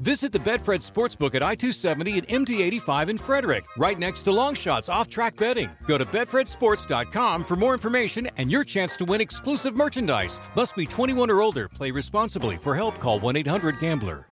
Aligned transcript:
Visit 0.00 0.30
the 0.30 0.38
Betfred 0.38 0.84
Sportsbook 0.84 1.34
at 1.34 1.42
I 1.42 1.54
270 1.54 2.18
and 2.18 2.28
MD 2.28 2.60
85 2.60 3.08
in 3.08 3.18
Frederick, 3.18 3.64
right 3.78 3.98
next 3.98 4.24
to 4.24 4.30
Longshots 4.30 4.92
off 4.92 5.08
track 5.08 5.36
betting. 5.36 5.70
Go 5.86 5.96
to 5.96 6.04
BetfredSports.com 6.04 7.44
for 7.44 7.56
more 7.56 7.72
information 7.72 8.28
and 8.36 8.50
your 8.50 8.62
chance 8.62 8.98
to 8.98 9.06
win 9.06 9.22
exclusive 9.22 9.74
merchandise. 9.74 10.38
Must 10.54 10.76
be 10.76 10.84
21 10.84 11.30
or 11.30 11.40
older. 11.40 11.68
Play 11.68 11.92
responsibly. 11.92 12.56
For 12.56 12.74
help, 12.74 12.98
call 12.98 13.18
1 13.20 13.36
800 13.36 13.80
Gambler. 13.80 14.28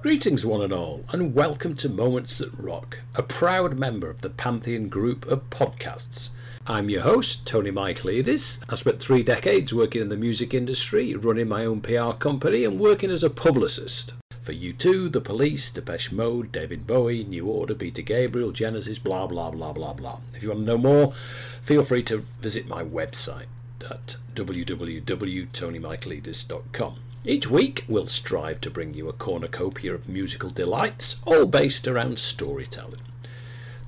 Greetings, 0.00 0.46
one 0.46 0.62
and 0.62 0.72
all, 0.72 1.04
and 1.10 1.34
welcome 1.34 1.74
to 1.74 1.88
Moments 1.88 2.38
That 2.38 2.52
Rock, 2.56 2.98
a 3.16 3.22
proud 3.24 3.76
member 3.76 4.08
of 4.08 4.20
the 4.20 4.30
Pantheon 4.30 4.88
group 4.88 5.26
of 5.26 5.50
podcasts. 5.50 6.30
I'm 6.70 6.90
your 6.90 7.00
host, 7.00 7.46
Tony 7.46 7.70
Michaelides. 7.70 8.58
I 8.68 8.74
spent 8.74 9.00
three 9.00 9.22
decades 9.22 9.72
working 9.72 10.02
in 10.02 10.10
the 10.10 10.18
music 10.18 10.52
industry, 10.52 11.14
running 11.14 11.48
my 11.48 11.64
own 11.64 11.80
PR 11.80 12.10
company, 12.10 12.62
and 12.62 12.78
working 12.78 13.10
as 13.10 13.24
a 13.24 13.30
publicist. 13.30 14.12
For 14.42 14.52
U2, 14.52 15.10
The 15.10 15.22
Police, 15.22 15.70
Depeche 15.70 16.12
Mode, 16.12 16.52
David 16.52 16.86
Bowie, 16.86 17.24
New 17.24 17.46
Order, 17.46 17.74
Peter 17.74 18.02
Gabriel, 18.02 18.52
Genesis, 18.52 18.98
blah 18.98 19.26
blah 19.26 19.50
blah 19.50 19.72
blah 19.72 19.94
blah. 19.94 20.20
If 20.34 20.42
you 20.42 20.50
want 20.50 20.60
to 20.60 20.66
know 20.66 20.76
more, 20.76 21.14
feel 21.62 21.82
free 21.82 22.02
to 22.02 22.18
visit 22.42 22.68
my 22.68 22.84
website 22.84 23.46
at 23.90 24.18
www.tonymichaelidis.com. 24.34 26.96
Each 27.24 27.48
week, 27.48 27.86
we'll 27.88 28.08
strive 28.08 28.60
to 28.60 28.70
bring 28.70 28.92
you 28.92 29.08
a 29.08 29.14
cornucopia 29.14 29.94
of 29.94 30.06
musical 30.06 30.50
delights, 30.50 31.16
all 31.24 31.46
based 31.46 31.88
around 31.88 32.18
storytelling. 32.18 33.00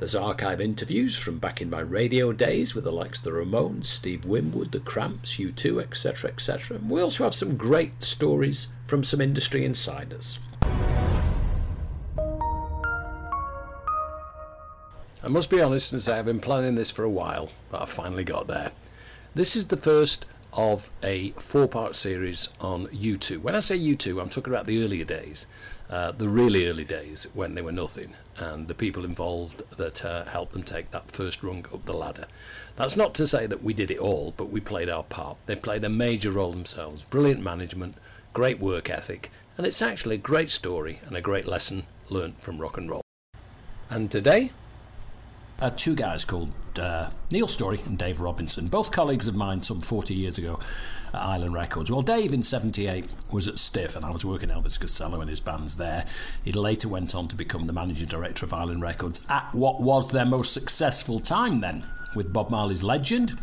There's 0.01 0.15
archive 0.15 0.62
interviews 0.62 1.15
from 1.15 1.37
back 1.37 1.61
in 1.61 1.69
my 1.69 1.81
radio 1.81 2.33
days 2.33 2.75
with 2.75 2.84
the 2.84 2.91
likes 2.91 3.19
of 3.19 3.25
the 3.25 3.33
Ramones, 3.33 3.84
Steve 3.84 4.25
Winwood, 4.25 4.73
the 4.73 4.81
Cramps, 4.81 5.37
U2, 5.37 5.83
etc., 5.83 6.31
etc. 6.31 6.79
We 6.89 7.03
also 7.03 7.25
have 7.25 7.34
some 7.34 7.59
great 7.59 8.03
stories 8.03 8.69
from 8.87 9.05
some 9.05 9.21
industry 9.21 9.62
insiders. 9.62 10.39
I 15.23 15.28
must 15.28 15.51
be 15.51 15.61
honest 15.61 15.93
and 15.93 16.01
say 16.01 16.19
I've 16.19 16.25
been 16.25 16.41
planning 16.41 16.77
this 16.77 16.91
for 16.91 17.05
a 17.05 17.11
while, 17.11 17.51
but 17.71 17.83
I 17.83 17.84
finally 17.84 18.25
got 18.25 18.47
there. 18.47 18.73
This 19.34 19.55
is 19.55 19.67
the 19.67 19.77
first 19.77 20.25
of 20.53 20.91
a 21.03 21.31
four 21.33 21.69
part 21.69 21.95
series 21.95 22.48
on 22.61 22.87
U2. 22.89 23.41
When 23.41 23.55
I 23.55 23.61
say 23.61 23.79
U2, 23.79 24.20
I'm 24.20 24.29
talking 24.29 24.53
about 24.53 24.67
the 24.67 24.83
earlier 24.83 25.05
days, 25.05 25.47
uh, 25.89 26.12
the 26.12 26.29
really 26.29 26.67
early 26.67 26.84
days 26.84 27.27
when 27.34 27.55
they 27.55 27.62
were 27.62 27.73
nothing, 27.73 28.15
and 28.37 28.69
the 28.69 28.75
people 28.75 29.05
involved 29.05 29.62
that 29.77 30.05
uh, 30.05 30.25
helped 30.25 30.53
them 30.53 30.62
take 30.62 30.91
that 30.91 31.11
first 31.11 31.43
rung 31.43 31.67
up 31.73 31.84
the 31.84 31.93
ladder. 31.93 32.27
That's 32.77 32.97
not 32.97 33.15
to 33.15 33.27
say 33.27 33.47
that 33.47 33.62
we 33.62 33.75
did 33.75 33.91
it 33.91 33.98
all, 33.98 34.34
but 34.37 34.51
we 34.51 34.61
played 34.61 34.89
our 34.89 35.03
part. 35.03 35.37
They 35.47 35.56
played 35.56 35.84
a 35.84 35.89
major 35.89 36.31
role 36.31 36.53
themselves. 36.53 37.05
Brilliant 37.05 37.43
management, 37.43 37.97
great 38.33 38.61
work 38.61 38.89
ethic, 38.89 39.31
and 39.56 39.67
it's 39.67 39.83
actually 39.83 40.17
a 40.17 40.19
great 40.19 40.51
story 40.51 41.01
and 41.06 41.17
a 41.17 41.21
great 41.21 41.47
lesson 41.47 41.84
learnt 42.09 42.41
from 42.41 42.59
rock 42.59 42.77
and 42.77 42.89
roll. 42.91 43.03
And 43.89 44.11
today, 44.11 44.53
uh, 45.61 45.70
two 45.70 45.94
guys 45.94 46.25
called 46.25 46.53
uh, 46.78 47.11
Neil 47.30 47.48
Storey 47.48 47.80
and 47.86 47.98
Dave 47.98 48.20
Robinson, 48.20 48.69
both 48.69 48.91
colleagues 48.91 49.28
of 49.28 49.36
mine 49.36 49.62
some 49.62 49.80
40 49.80 50.14
years 50.14 50.39
ago 50.39 50.58
at 51.12 51.20
Island 51.20 51.55
Records. 51.55 51.91
Well, 51.91 52.00
Dave 52.00 52.33
in 52.33 52.42
78 52.42 53.06
was 53.33 53.48
at 53.48 53.58
Stiff, 53.58 53.97
and 53.97 54.05
I 54.05 54.11
was 54.11 54.25
working 54.25 54.48
Elvis 54.48 54.81
Costello 54.81 55.20
and 55.20 55.28
his 55.28 55.41
bands 55.41 55.77
there. 55.77 56.06
He 56.44 56.53
later 56.53 56.88
went 56.88 57.14
on 57.14 57.28
to 57.28 57.36
become 57.36 57.66
the 57.66 57.72
managing 57.72 58.08
director 58.08 58.47
of 58.47 58.55
Island 58.55 58.83
Records 58.83 59.27
at 59.28 59.55
what 59.55 59.81
was 59.81 60.10
their 60.10 60.26
most 60.26 60.53
successful 60.53 61.21
time 61.21 61.60
then, 61.60 61.87
with 62.15 62.32
Bob 62.32 62.50
Marley's 62.50 62.82
Legend 62.82 63.38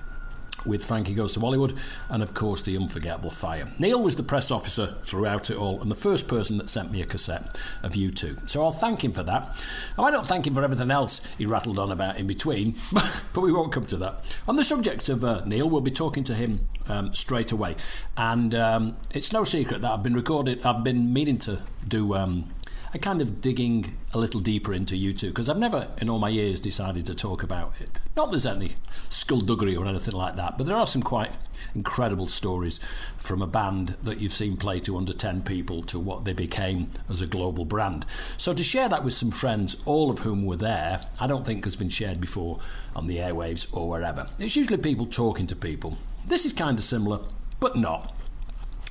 with 0.65 0.83
Frankie 0.85 1.13
Goes 1.13 1.33
to 1.33 1.39
Hollywood, 1.39 1.77
and 2.09 2.21
of 2.21 2.33
course 2.33 2.61
the 2.61 2.77
unforgettable 2.77 3.29
Fire. 3.29 3.67
Neil 3.79 4.01
was 4.01 4.15
the 4.15 4.23
press 4.23 4.51
officer 4.51 4.95
throughout 5.03 5.49
it 5.49 5.57
all, 5.57 5.81
and 5.81 5.89
the 5.91 5.95
first 5.95 6.27
person 6.27 6.57
that 6.57 6.69
sent 6.69 6.91
me 6.91 7.01
a 7.01 7.05
cassette 7.05 7.59
of 7.83 7.93
U2. 7.93 8.49
So 8.49 8.63
I'll 8.63 8.71
thank 8.71 9.03
him 9.03 9.11
for 9.11 9.23
that. 9.23 9.55
I 9.97 10.11
don't 10.11 10.25
thank 10.25 10.47
him 10.47 10.53
for 10.53 10.63
everything 10.63 10.91
else 10.91 11.21
he 11.37 11.45
rattled 11.45 11.79
on 11.79 11.91
about 11.91 12.17
in 12.17 12.27
between, 12.27 12.75
but 12.93 13.41
we 13.41 13.51
won't 13.51 13.71
come 13.71 13.85
to 13.87 13.97
that. 13.97 14.23
On 14.47 14.55
the 14.55 14.63
subject 14.63 15.09
of 15.09 15.23
uh, 15.23 15.43
Neil, 15.45 15.69
we'll 15.69 15.81
be 15.81 15.91
talking 15.91 16.23
to 16.25 16.35
him 16.35 16.67
um, 16.87 17.13
straight 17.13 17.51
away, 17.51 17.75
and 18.17 18.53
um, 18.55 18.97
it's 19.13 19.31
no 19.31 19.43
secret 19.43 19.81
that 19.81 19.91
I've 19.91 20.03
been 20.03 20.15
recorded. 20.15 20.65
I've 20.65 20.83
been 20.83 21.13
meaning 21.13 21.37
to 21.39 21.61
do. 21.87 22.15
Um, 22.15 22.51
kind 22.97 23.21
of 23.21 23.41
digging 23.41 23.97
a 24.13 24.17
little 24.17 24.39
deeper 24.39 24.73
into 24.73 24.95
U2 24.95 25.29
because 25.29 25.49
I've 25.49 25.57
never 25.57 25.89
in 25.99 26.09
all 26.09 26.19
my 26.19 26.29
years 26.29 26.59
decided 26.59 27.05
to 27.07 27.15
talk 27.15 27.43
about 27.43 27.79
it. 27.81 27.89
Not 28.15 28.31
there's 28.31 28.45
any 28.45 28.71
skullduggery 29.09 29.75
or 29.75 29.85
anything 29.85 30.15
like 30.15 30.35
that, 30.35 30.57
but 30.57 30.67
there 30.67 30.75
are 30.75 30.87
some 30.87 31.01
quite 31.01 31.31
incredible 31.75 32.27
stories 32.27 32.79
from 33.17 33.41
a 33.41 33.47
band 33.47 33.89
that 34.03 34.19
you've 34.19 34.33
seen 34.33 34.57
play 34.57 34.79
to 34.81 34.97
under 34.97 35.13
10 35.13 35.43
people 35.43 35.83
to 35.83 35.99
what 35.99 36.25
they 36.25 36.33
became 36.33 36.91
as 37.09 37.21
a 37.21 37.27
global 37.27 37.65
brand. 37.65 38.05
So 38.37 38.53
to 38.53 38.63
share 38.63 38.89
that 38.89 39.03
with 39.03 39.13
some 39.13 39.31
friends, 39.31 39.81
all 39.85 40.09
of 40.09 40.19
whom 40.19 40.45
were 40.45 40.55
there, 40.55 41.05
I 41.19 41.27
don't 41.27 41.45
think 41.45 41.63
has 41.65 41.75
been 41.75 41.89
shared 41.89 42.21
before 42.21 42.59
on 42.95 43.07
the 43.07 43.17
airwaves 43.17 43.67
or 43.75 43.89
wherever. 43.89 44.27
It's 44.39 44.55
usually 44.55 44.77
people 44.77 45.05
talking 45.05 45.47
to 45.47 45.55
people. 45.55 45.97
This 46.25 46.45
is 46.45 46.53
kind 46.53 46.77
of 46.77 46.83
similar, 46.83 47.19
but 47.59 47.75
not. 47.75 48.13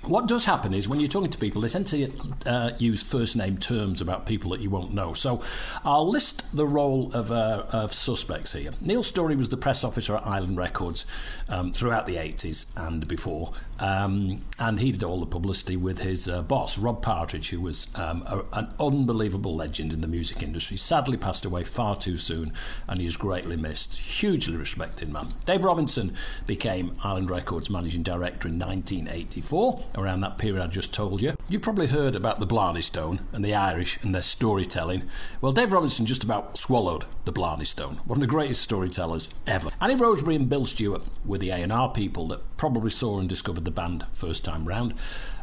What 0.06 0.28
does 0.28 0.44
happen 0.44 0.72
is 0.72 0.88
when 0.88 1.00
you're 1.00 1.08
talking 1.08 1.30
to 1.30 1.38
people, 1.38 1.62
they 1.62 1.68
tend 1.68 1.88
to 1.88 2.12
uh, 2.46 2.70
use 2.78 3.02
first 3.02 3.36
name 3.36 3.58
terms 3.58 4.00
about 4.00 4.24
people 4.24 4.52
that 4.52 4.60
you 4.60 4.70
won't 4.70 4.94
know. 4.94 5.14
So 5.14 5.42
I'll 5.84 6.08
list 6.08 6.54
the 6.54 6.64
role 6.64 7.12
of, 7.12 7.32
uh, 7.32 7.64
of 7.72 7.92
suspects 7.92 8.52
here. 8.52 8.70
Neil 8.80 9.02
Storey 9.02 9.34
was 9.34 9.48
the 9.48 9.56
press 9.56 9.82
officer 9.82 10.16
at 10.16 10.24
Island 10.24 10.58
Records 10.58 11.06
um, 11.48 11.72
throughout 11.72 12.06
the 12.06 12.14
80s 12.14 12.72
and 12.76 13.08
before, 13.08 13.52
um, 13.80 14.44
and 14.60 14.78
he 14.78 14.92
did 14.92 15.02
all 15.02 15.18
the 15.18 15.26
publicity 15.26 15.76
with 15.76 15.98
his 16.02 16.28
uh, 16.28 16.42
boss, 16.42 16.78
Rob 16.78 17.02
Partridge, 17.02 17.48
who 17.50 17.60
was 17.60 17.88
um, 17.96 18.22
a, 18.26 18.44
an 18.52 18.72
unbelievable 18.78 19.56
legend 19.56 19.92
in 19.92 20.02
the 20.02 20.08
music 20.08 20.40
industry. 20.40 20.76
Sadly 20.76 21.16
passed 21.16 21.44
away 21.44 21.64
far 21.64 21.96
too 21.96 22.16
soon, 22.16 22.52
and 22.86 23.00
he 23.00 23.06
is 23.06 23.16
greatly 23.16 23.56
missed. 23.56 23.94
Hugely 23.96 24.56
respected 24.56 25.12
man. 25.12 25.28
Dave 25.46 25.64
Robinson 25.64 26.14
became 26.46 26.92
Island 27.02 27.28
Records 27.28 27.70
managing 27.70 28.04
director 28.04 28.46
in 28.46 28.56
1984 28.60 29.84
around 29.96 30.20
that 30.20 30.38
period 30.38 30.62
I 30.62 30.66
just 30.66 30.92
told 30.92 31.22
you. 31.22 31.36
You've 31.48 31.62
probably 31.62 31.86
heard 31.86 32.14
about 32.14 32.40
the 32.40 32.46
Blarney 32.46 32.82
Stone 32.82 33.20
and 33.32 33.44
the 33.44 33.54
Irish 33.54 34.02
and 34.02 34.14
their 34.14 34.22
storytelling. 34.22 35.04
Well, 35.40 35.52
Dave 35.52 35.72
Robinson 35.72 36.06
just 36.06 36.24
about 36.24 36.56
swallowed 36.56 37.06
the 37.24 37.32
Blarney 37.32 37.64
Stone, 37.64 38.00
one 38.04 38.18
of 38.18 38.20
the 38.20 38.26
greatest 38.26 38.62
storytellers 38.62 39.30
ever. 39.46 39.70
Annie 39.80 39.94
Roseberry 39.94 40.36
and 40.36 40.48
Bill 40.48 40.64
Stewart 40.64 41.02
were 41.24 41.38
the 41.38 41.50
A&R 41.50 41.92
people 41.92 42.28
that 42.28 42.56
probably 42.56 42.90
saw 42.90 43.18
and 43.18 43.28
discovered 43.28 43.64
the 43.64 43.70
band 43.70 44.04
first 44.10 44.44
time 44.44 44.66
round. 44.66 44.94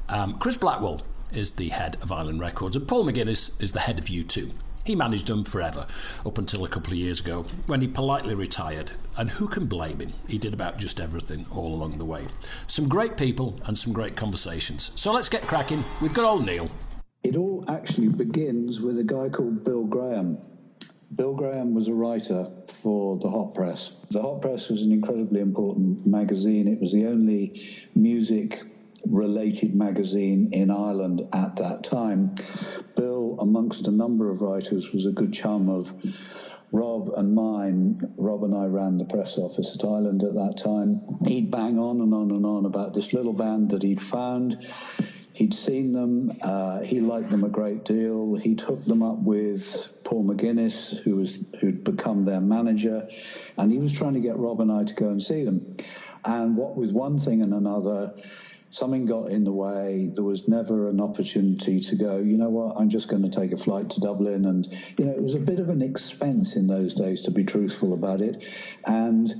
Um, 0.09 0.37
Chris 0.37 0.57
Blackwell 0.57 1.01
is 1.31 1.53
the 1.53 1.69
head 1.69 1.97
of 2.01 2.11
Island 2.11 2.39
Records, 2.39 2.75
and 2.75 2.87
Paul 2.87 3.05
McGuinness 3.05 3.61
is 3.61 3.71
the 3.71 3.81
head 3.81 3.99
of 3.99 4.05
U2. 4.05 4.53
He 4.85 4.95
managed 4.95 5.27
them 5.27 5.45
forever, 5.45 5.87
up 6.25 6.37
until 6.37 6.65
a 6.65 6.69
couple 6.69 6.91
of 6.91 6.99
years 6.99 7.21
ago, 7.21 7.45
when 7.67 7.79
he 7.79 7.87
politely 7.87 8.35
retired. 8.35 8.91
And 9.17 9.29
who 9.29 9.47
can 9.47 9.65
blame 9.65 9.99
him? 9.99 10.13
He 10.27 10.37
did 10.37 10.53
about 10.53 10.77
just 10.77 10.99
everything 10.99 11.45
all 11.51 11.73
along 11.73 11.97
the 11.97 12.05
way. 12.05 12.27
Some 12.67 12.89
great 12.89 13.15
people 13.15 13.59
and 13.65 13.77
some 13.77 13.93
great 13.93 14.17
conversations. 14.17 14.91
So 14.95 15.13
let's 15.13 15.29
get 15.29 15.47
cracking 15.47 15.85
with 16.01 16.13
good 16.13 16.25
old 16.25 16.45
Neil. 16.45 16.69
It 17.23 17.37
all 17.37 17.63
actually 17.69 18.09
begins 18.09 18.81
with 18.81 18.99
a 18.99 19.03
guy 19.03 19.29
called 19.29 19.63
Bill 19.63 19.85
Graham. 19.85 20.37
Bill 21.15 21.33
Graham 21.33 21.73
was 21.73 21.87
a 21.87 21.93
writer 21.93 22.49
for 22.67 23.17
the 23.19 23.29
Hot 23.29 23.53
Press. 23.53 23.93
The 24.09 24.21
Hot 24.21 24.41
Press 24.41 24.67
was 24.67 24.81
an 24.81 24.91
incredibly 24.91 25.39
important 25.39 26.05
magazine. 26.05 26.67
It 26.67 26.81
was 26.81 26.91
the 26.91 27.05
only 27.05 27.61
music 27.95 28.63
related 29.05 29.75
magazine 29.75 30.49
in 30.51 30.71
Ireland 30.71 31.27
at 31.33 31.57
that 31.57 31.83
time. 31.83 32.35
Bill, 32.95 33.37
amongst 33.39 33.87
a 33.87 33.91
number 33.91 34.29
of 34.29 34.41
writers, 34.41 34.91
was 34.91 35.05
a 35.05 35.11
good 35.11 35.33
chum 35.33 35.69
of 35.69 35.93
Rob 36.71 37.11
and 37.15 37.35
mine. 37.35 37.97
Rob 38.17 38.43
and 38.43 38.55
I 38.55 38.65
ran 38.65 38.97
the 38.97 39.05
press 39.05 39.37
office 39.37 39.77
at 39.77 39.85
Island 39.85 40.23
at 40.23 40.33
that 40.33 40.57
time. 40.57 41.01
He'd 41.25 41.51
bang 41.51 41.77
on 41.77 42.01
and 42.01 42.13
on 42.13 42.31
and 42.31 42.45
on 42.45 42.65
about 42.65 42.93
this 42.93 43.13
little 43.13 43.33
band 43.33 43.69
that 43.69 43.83
he'd 43.83 44.01
found. 44.01 44.67
He'd 45.33 45.53
seen 45.53 45.93
them. 45.93 46.31
Uh, 46.41 46.81
he 46.81 46.99
liked 46.99 47.29
them 47.29 47.43
a 47.43 47.49
great 47.49 47.85
deal. 47.85 48.35
He'd 48.35 48.61
hooked 48.61 48.85
them 48.85 49.01
up 49.03 49.19
with 49.19 49.87
Paul 50.03 50.25
McGuinness, 50.25 50.97
who 50.99 51.15
was 51.15 51.43
who'd 51.59 51.83
become 51.83 52.25
their 52.25 52.41
manager, 52.41 53.07
and 53.57 53.71
he 53.71 53.79
was 53.79 53.93
trying 53.93 54.13
to 54.13 54.19
get 54.19 54.37
Rob 54.37 54.61
and 54.61 54.71
I 54.71 54.83
to 54.83 54.93
go 54.93 55.09
and 55.09 55.21
see 55.21 55.43
them. 55.43 55.77
And 56.25 56.55
what 56.55 56.75
with 56.75 56.91
one 56.91 57.19
thing 57.19 57.41
and 57.41 57.53
another, 57.53 58.13
something 58.73 59.05
got 59.05 59.29
in 59.29 59.43
the 59.43 59.51
way. 59.51 60.09
There 60.15 60.23
was 60.23 60.47
never 60.47 60.89
an 60.89 60.99
opportunity 60.99 61.79
to 61.79 61.95
go, 61.95 62.17
you 62.17 62.37
know 62.37 62.49
what, 62.49 62.75
I'm 62.77 62.89
just 62.89 63.07
going 63.07 63.21
to 63.21 63.29
take 63.29 63.51
a 63.51 63.57
flight 63.57 63.91
to 63.91 63.99
Dublin. 63.99 64.45
And, 64.45 64.67
you 64.97 65.05
know, 65.05 65.11
it 65.11 65.21
was 65.21 65.35
a 65.35 65.39
bit 65.39 65.59
of 65.59 65.69
an 65.69 65.83
expense 65.83 66.55
in 66.55 66.65
those 66.65 66.95
days, 66.95 67.21
to 67.23 67.31
be 67.31 67.43
truthful 67.43 67.93
about 67.93 68.19
it. 68.19 68.43
And 68.83 69.31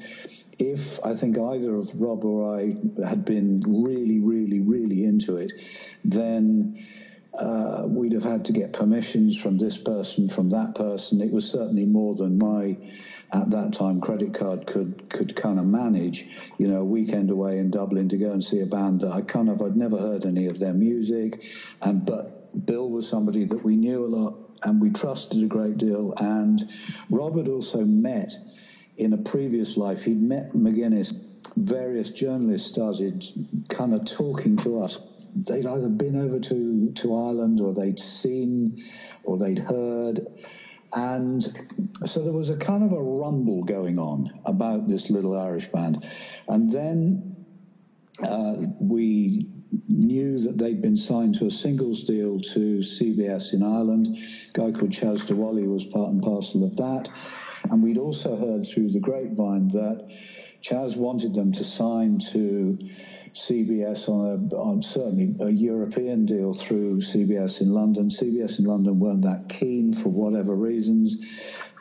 if 0.59 1.03
I 1.03 1.15
think 1.15 1.39
either 1.39 1.75
of 1.75 1.99
Rob 1.99 2.23
or 2.23 2.59
I 2.59 2.77
had 3.03 3.25
been 3.25 3.63
really, 3.65 4.19
really, 4.19 4.59
really 4.59 5.03
into 5.03 5.37
it, 5.37 5.51
then 6.05 6.85
uh, 7.33 7.85
we'd 7.87 8.13
have 8.13 8.23
had 8.23 8.45
to 8.45 8.53
get 8.53 8.71
permissions 8.71 9.35
from 9.35 9.57
this 9.57 9.79
person, 9.79 10.29
from 10.29 10.51
that 10.51 10.75
person. 10.75 11.21
It 11.21 11.31
was 11.31 11.49
certainly 11.49 11.85
more 11.85 12.13
than 12.13 12.37
my 12.37 12.77
at 13.33 13.49
that 13.49 13.73
time 13.73 13.99
credit 13.99 14.33
card 14.33 14.67
could 14.67 15.09
could 15.09 15.35
kind 15.35 15.59
of 15.59 15.65
manage. 15.65 16.25
You 16.57 16.67
know, 16.67 16.81
a 16.81 16.85
weekend 16.85 17.31
away 17.31 17.57
in 17.57 17.71
Dublin 17.71 18.09
to 18.09 18.17
go 18.17 18.31
and 18.31 18.43
see 18.43 18.61
a 18.61 18.65
band 18.65 19.01
that 19.01 19.11
I 19.11 19.21
kind 19.21 19.49
of 19.49 19.61
I'd 19.61 19.75
never 19.75 19.97
heard 19.97 20.25
any 20.25 20.47
of 20.47 20.59
their 20.59 20.73
music, 20.73 21.43
and 21.81 22.05
but 22.05 22.65
Bill 22.65 22.89
was 22.89 23.07
somebody 23.07 23.45
that 23.45 23.63
we 23.63 23.75
knew 23.75 24.05
a 24.05 24.07
lot 24.07 24.35
and 24.61 24.79
we 24.79 24.91
trusted 24.91 25.43
a 25.43 25.47
great 25.47 25.77
deal. 25.77 26.13
And 26.17 26.69
Robert 27.09 27.47
also 27.47 27.83
met 27.83 28.33
in 28.97 29.13
a 29.13 29.17
previous 29.17 29.75
life. 29.75 30.03
He'd 30.03 30.21
met 30.21 30.53
McGuinness. 30.53 31.19
Various 31.57 32.11
journalists 32.11 32.69
started 32.69 33.25
kind 33.69 33.93
of 33.93 34.05
talking 34.05 34.55
to 34.57 34.81
us 34.81 34.99
they'd 35.35 35.65
either 35.65 35.89
been 35.89 36.15
over 36.15 36.39
to, 36.39 36.91
to 36.91 37.15
Ireland 37.15 37.59
or 37.59 37.73
they'd 37.73 37.99
seen 37.99 38.83
or 39.23 39.37
they'd 39.37 39.59
heard. 39.59 40.27
And 40.95 41.41
so 42.05 42.23
there 42.23 42.33
was 42.33 42.49
a 42.49 42.57
kind 42.57 42.83
of 42.83 42.91
a 42.91 43.01
rumble 43.01 43.63
going 43.63 43.97
on 43.97 44.39
about 44.45 44.87
this 44.87 45.09
little 45.09 45.37
Irish 45.39 45.67
band. 45.67 46.07
And 46.47 46.71
then 46.71 47.45
uh, 48.21 48.55
we 48.79 49.49
knew 49.87 50.39
that 50.41 50.57
they'd 50.57 50.81
been 50.81 50.97
signed 50.97 51.35
to 51.35 51.47
a 51.47 51.51
singles 51.51 52.03
deal 52.03 52.39
to 52.39 52.79
CBS 52.79 53.53
in 53.53 53.63
Ireland. 53.63 54.17
A 54.17 54.51
guy 54.53 54.71
called 54.71 54.91
Chas 54.91 55.25
de 55.25 55.35
Whalley 55.35 55.67
was 55.67 55.85
part 55.85 56.11
and 56.11 56.21
parcel 56.21 56.63
of 56.63 56.75
that. 56.77 57.09
And 57.71 57.81
we'd 57.81 57.97
also 57.97 58.35
heard 58.35 58.65
through 58.67 58.91
the 58.91 58.99
grapevine 58.99 59.69
that 59.69 60.07
Chas 60.61 60.95
wanted 60.95 61.33
them 61.33 61.51
to 61.53 61.63
sign 61.63 62.19
to 62.31 62.77
CBS 63.33 64.07
on, 64.09 64.49
a, 64.51 64.55
on 64.55 64.81
certainly 64.81 65.35
a 65.39 65.49
European 65.49 66.25
deal 66.25 66.53
through 66.53 66.97
CBS 66.97 67.61
in 67.61 67.73
London. 67.73 68.09
CBS 68.09 68.59
in 68.59 68.65
London 68.65 68.99
weren't 68.99 69.23
that 69.23 69.49
keen 69.49 69.93
for 69.93 70.09
whatever 70.09 70.55
reasons. 70.55 71.17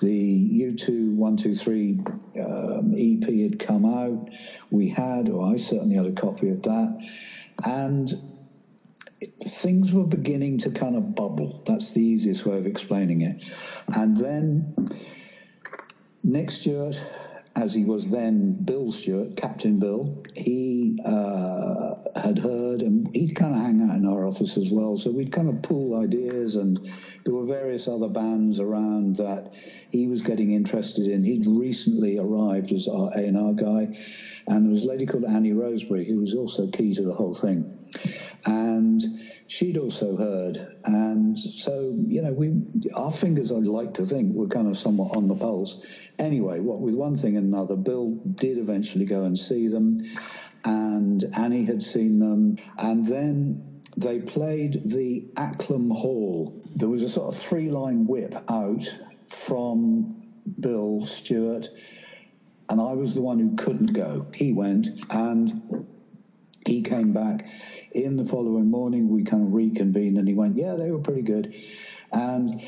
The 0.00 0.50
U2 0.62 1.14
123 1.14 2.00
um, 2.40 2.94
EP 2.96 3.50
had 3.50 3.58
come 3.58 3.84
out. 3.84 4.31
We 4.70 4.88
had, 4.88 5.28
or 5.28 5.54
I 5.54 5.58
certainly 5.58 5.96
had 5.96 6.06
a 6.06 6.12
copy 6.12 6.49
of 6.49 6.62
that. 6.62 7.06
And 7.64 8.12
things 9.46 9.93
were 9.93 10.04
beginning 10.04 10.58
to 10.58 10.70
kind 10.70 10.96
of 10.96 11.14
bubble. 11.14 11.62
That's 11.66 11.93
the 11.93 12.02
easiest 12.02 12.46
way 12.46 12.56
of 12.56 12.66
explaining 12.66 13.20
it. 13.20 13.44
And 13.88 14.16
then 14.16 14.75
Nick 16.25 16.50
Stewart 16.50 16.99
as 17.54 17.75
he 17.75 17.84
was 17.84 18.08
then 18.08 18.52
Bill 18.52 18.90
Stewart, 18.90 19.37
Captain 19.37 19.78
Bill, 19.78 20.22
he 20.34 20.99
uh, 21.04 21.94
had 22.16 22.38
heard, 22.38 22.82
and 22.82 23.14
he'd 23.14 23.34
kind 23.34 23.54
of 23.54 23.60
hang 23.60 23.82
out 23.82 23.96
in 23.96 24.06
our 24.06 24.26
office 24.26 24.56
as 24.56 24.70
well. 24.70 24.96
So 24.96 25.10
we'd 25.10 25.32
kind 25.32 25.49
of 25.49 25.62
pool 25.62 26.00
ideas, 26.00 26.56
and 26.56 26.78
there 27.25 27.34
were 27.34 27.44
various 27.44 27.88
other 27.88 28.08
bands 28.08 28.58
around 28.58 29.16
that 29.16 29.54
he 29.90 30.06
was 30.06 30.22
getting 30.22 30.52
interested 30.52 31.06
in. 31.06 31.25
He'd 31.25 31.46
recently 31.46 32.19
arrived 32.19 32.72
as 32.72 32.88
our 32.88 33.10
A&R 33.14 33.52
guy, 33.52 33.99
and 34.47 34.65
there 34.65 34.73
was 34.73 34.85
a 34.85 34.89
lady 34.89 35.06
called 35.06 35.25
Annie 35.25 35.53
Roseberry 35.53 36.05
who 36.06 36.21
was 36.21 36.35
also 36.35 36.69
key 36.69 36.94
to 36.94 37.03
the 37.03 37.15
whole 37.15 37.35
thing. 37.35 37.79
And 38.44 39.03
she'd 39.47 39.79
also 39.79 40.17
heard. 40.17 40.77
And 40.85 41.39
so, 41.39 41.94
you 42.06 42.23
know, 42.23 42.33
we 42.33 42.67
our 42.94 43.12
fingers, 43.12 43.53
I'd 43.53 43.67
like 43.67 43.94
to 43.94 44.05
think, 44.05 44.35
were 44.35 44.49
kind 44.49 44.69
of 44.69 44.79
somewhat 44.79 45.17
on 45.17 45.29
the 45.29 45.35
pulse. 45.35 45.85
Anyway, 46.19 46.61
what 46.61 46.81
with 46.81 46.94
one 46.94 47.17
thing 47.17 47.37
and 47.37 47.53
another, 47.53 47.77
Bill 47.77 48.11
did 48.35 48.59
eventually 48.59 49.05
go 49.05 49.25
and 49.25 49.39
see 49.39 49.69
them, 49.69 49.99
and 50.65 51.25
Annie 51.37 51.65
had 51.65 51.83
seen 51.83 52.19
them, 52.19 52.56
and 52.79 53.06
then 53.06 53.81
they 53.97 54.21
played 54.21 54.83
the 54.87 55.27
Acklam 55.35 55.93
Hall. 55.93 56.61
There 56.75 56.88
was 56.88 57.03
a 57.03 57.11
sort 57.11 57.35
of 57.35 57.41
three 57.41 57.71
line 57.71 58.06
whip 58.06 58.35
out 58.49 58.88
from 59.29 60.23
Bill 60.59 61.05
Stewart, 61.06 61.69
and 62.73 62.81
I 62.81 62.95
was 62.95 63.15
the 63.15 63.21
one 63.21 63.39
who 63.39 63.55
couldn't 63.55 63.93
go. 63.93 64.27
He 64.35 64.55
went, 64.55 64.89
and 65.11 65.87
he 66.65 66.81
came 66.81 67.13
back 67.13 67.47
in 67.91 68.17
the 68.17 68.25
following 68.25 68.71
morning, 68.71 69.11
we 69.11 69.25
kind 69.25 69.47
of 69.47 69.53
reconvened, 69.53 70.17
and 70.17 70.27
he 70.27 70.33
went, 70.33 70.57
"Yeah, 70.57 70.77
they 70.77 70.91
were 70.91 70.99
pretty 70.99 71.21
good," 71.21 71.55
and 72.13 72.63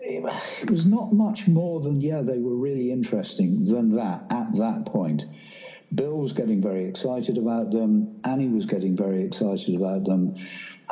it 0.00 0.68
was 0.68 0.86
not 0.86 1.12
much 1.12 1.46
more 1.46 1.80
than 1.80 2.00
yeah, 2.00 2.22
they 2.22 2.38
were 2.38 2.56
really 2.56 2.90
interesting 2.90 3.64
than 3.64 3.94
that 3.94 4.24
at 4.28 4.56
that 4.56 4.86
point. 4.86 5.24
Bill 5.94 6.18
was 6.18 6.32
getting 6.32 6.60
very 6.60 6.86
excited 6.86 7.38
about 7.38 7.70
them. 7.70 8.20
Annie 8.24 8.48
was 8.48 8.66
getting 8.66 8.96
very 8.96 9.22
excited 9.22 9.76
about 9.76 10.02
them, 10.02 10.34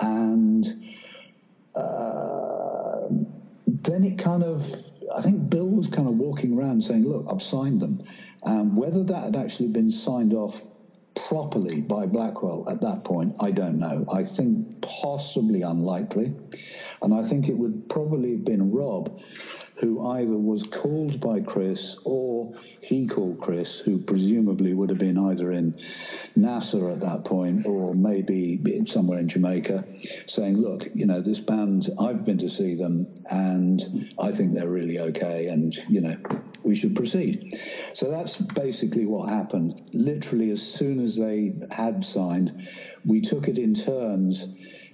and 0.00 0.64
uh, 1.74 3.08
then 3.66 4.04
it 4.04 4.18
kind 4.18 4.44
of. 4.44 4.85
I 5.16 5.22
think 5.22 5.48
Bill 5.48 5.70
was 5.70 5.88
kind 5.88 6.08
of 6.08 6.16
walking 6.16 6.52
around 6.52 6.84
saying, 6.84 7.04
"Look, 7.04 7.26
I've 7.30 7.42
signed 7.42 7.80
them." 7.80 8.02
Um, 8.42 8.76
whether 8.76 9.02
that 9.04 9.24
had 9.24 9.36
actually 9.36 9.68
been 9.68 9.90
signed 9.90 10.34
off 10.34 10.62
properly 11.14 11.80
by 11.80 12.06
Blackwell 12.06 12.68
at 12.68 12.82
that 12.82 13.04
point, 13.04 13.34
I 13.40 13.50
don't 13.50 13.78
know. 13.78 14.04
I 14.12 14.22
think 14.22 14.66
possibly 14.82 15.62
unlikely. 15.62 16.34
And 17.02 17.14
I 17.14 17.22
think 17.22 17.48
it 17.48 17.56
would 17.56 17.88
probably 17.88 18.32
have 18.32 18.44
been 18.44 18.70
Rob 18.70 19.16
who 19.76 20.06
either 20.06 20.36
was 20.36 20.62
called 20.62 21.20
by 21.20 21.40
Chris 21.40 21.96
or 22.04 22.54
he 22.80 23.06
called 23.06 23.40
Chris, 23.40 23.78
who 23.78 23.98
presumably 23.98 24.72
would 24.72 24.88
have 24.90 24.98
been 24.98 25.18
either 25.18 25.52
in 25.52 25.78
Nassau 26.34 26.92
at 26.92 27.00
that 27.00 27.24
point 27.24 27.66
or 27.66 27.94
maybe 27.94 28.84
somewhere 28.86 29.18
in 29.18 29.28
Jamaica, 29.28 29.84
saying, 30.26 30.56
Look, 30.56 30.88
you 30.94 31.06
know, 31.06 31.20
this 31.20 31.40
band, 31.40 31.90
I've 31.98 32.24
been 32.24 32.38
to 32.38 32.48
see 32.48 32.74
them 32.74 33.06
and 33.30 34.12
I 34.18 34.32
think 34.32 34.54
they're 34.54 34.68
really 34.68 34.98
okay 34.98 35.48
and, 35.48 35.74
you 35.88 36.00
know, 36.00 36.16
we 36.64 36.74
should 36.74 36.96
proceed. 36.96 37.60
So 37.92 38.10
that's 38.10 38.36
basically 38.36 39.04
what 39.04 39.28
happened. 39.28 39.88
Literally, 39.92 40.50
as 40.50 40.62
soon 40.62 41.00
as 41.00 41.16
they 41.16 41.54
had 41.70 42.04
signed, 42.04 42.66
we 43.04 43.20
took 43.20 43.48
it 43.48 43.58
in 43.58 43.74
turns 43.74 44.48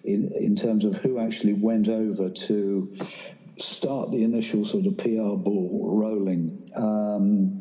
in, 0.04 0.30
in 0.36 0.56
terms 0.56 0.84
of 0.84 0.96
who 0.96 1.18
actually 1.18 1.54
went 1.54 1.88
over 1.88 2.28
to 2.28 2.92
start 3.58 4.10
the 4.10 4.22
initial 4.22 4.64
sort 4.64 4.86
of 4.86 4.96
PR 4.96 5.36
ball 5.36 5.90
rolling. 5.92 6.68
Um, 6.74 7.58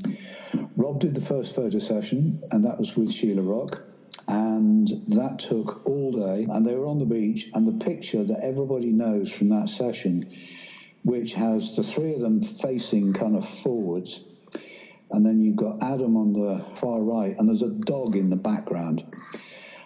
Rob 0.76 1.00
did 1.00 1.16
the 1.16 1.22
first 1.22 1.56
photo 1.56 1.80
session, 1.80 2.42
and 2.52 2.66
that 2.66 2.78
was 2.78 2.96
with 2.96 3.12
Sheila 3.12 3.42
Rock. 3.42 3.82
And 4.28 4.88
that 5.10 5.40
took 5.40 5.88
all 5.88 6.12
day, 6.12 6.48
and 6.50 6.66
they 6.66 6.76
were 6.76 6.88
on 6.88 7.00
the 7.00 7.06
beach. 7.06 7.50
And 7.54 7.68
the 7.68 7.84
picture 7.84 8.24
that 8.24 8.40
everybody 8.44 8.92
knows 8.92 9.32
from 9.32 9.50
that 9.50 9.70
session, 9.70 10.32
which 11.04 11.34
has 11.34 11.76
the 11.76 11.84
three 11.84 12.14
of 12.14 12.22
them 12.22 12.42
facing 12.42 13.14
kind 13.14 13.36
of 13.36 13.48
forwards, 13.48 14.24
and 15.12 15.26
then 15.26 15.42
you've 15.42 15.58
got 15.58 15.84
Adam 15.84 16.16
on 16.16 16.34
the 16.34 16.64
far 16.76 17.02
right, 17.02 17.36
and 17.38 17.50
there's 17.50 17.64
a 17.64 17.70
dog 17.70 18.16
in 18.16 18.30
the 18.30 18.36
background. 18.38 19.04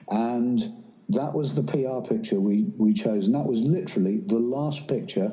And 0.10 0.84
that 1.10 1.34
was 1.34 1.56
the 1.56 1.64
PR 1.64 2.08
picture 2.08 2.40
we, 2.40 2.72
we 2.78 2.94
chose, 2.94 3.26
and 3.26 3.36
that 3.36 3.46
was 3.46 3.62
literally 3.62 4.22
the 4.26 4.38
last 4.38 4.88
picture 4.88 5.32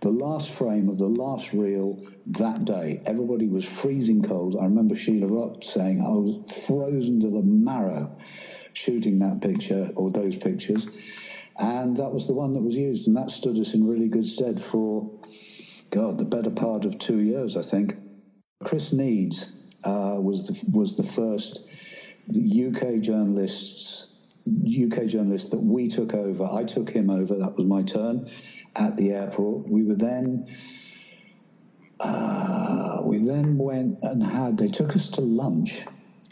the 0.00 0.10
last 0.10 0.50
frame 0.50 0.88
of 0.88 0.98
the 0.98 1.06
last 1.06 1.52
reel 1.52 2.00
that 2.26 2.64
day. 2.64 3.02
Everybody 3.04 3.48
was 3.48 3.64
freezing 3.64 4.22
cold. 4.22 4.56
I 4.58 4.64
remember 4.64 4.96
Sheila 4.96 5.26
Rock 5.26 5.62
saying, 5.62 6.00
I 6.00 6.08
was 6.08 6.64
frozen 6.66 7.20
to 7.20 7.28
the 7.28 7.42
marrow 7.42 8.16
shooting 8.72 9.18
that 9.18 9.42
picture 9.42 9.90
or 9.96 10.10
those 10.10 10.36
pictures. 10.36 10.88
And 11.58 11.98
that 11.98 12.12
was 12.12 12.26
the 12.26 12.32
one 12.32 12.54
that 12.54 12.62
was 12.62 12.76
used. 12.76 13.08
And 13.08 13.16
that 13.16 13.30
stood 13.30 13.58
us 13.58 13.74
in 13.74 13.86
really 13.86 14.08
good 14.08 14.26
stead 14.26 14.62
for, 14.62 15.10
God, 15.90 16.16
the 16.16 16.24
better 16.24 16.50
part 16.50 16.86
of 16.86 16.98
two 16.98 17.18
years, 17.18 17.56
I 17.56 17.62
think. 17.62 17.94
Chris 18.64 18.92
Needs 18.92 19.52
uh, 19.84 20.16
was, 20.18 20.46
the, 20.46 20.78
was 20.78 20.96
the 20.96 21.02
first 21.02 21.60
UK 22.30 23.00
journalists. 23.00 24.06
UK 24.48 25.04
journalist 25.04 25.50
that 25.50 25.60
we 25.60 25.88
took 25.88 26.14
over. 26.14 26.44
I 26.50 26.64
took 26.64 26.88
him 26.88 27.10
over. 27.10 27.34
That 27.36 27.56
was 27.56 27.66
my 27.66 27.82
turn 27.82 28.30
at 28.76 28.96
the 28.96 29.10
airport. 29.10 29.68
We 29.68 29.84
were 29.84 29.94
then. 29.94 30.46
Uh, 31.98 33.02
we 33.04 33.18
then 33.18 33.58
went 33.58 33.98
and 34.02 34.22
had. 34.22 34.56
They 34.56 34.68
took 34.68 34.96
us 34.96 35.10
to 35.10 35.20
lunch 35.20 35.82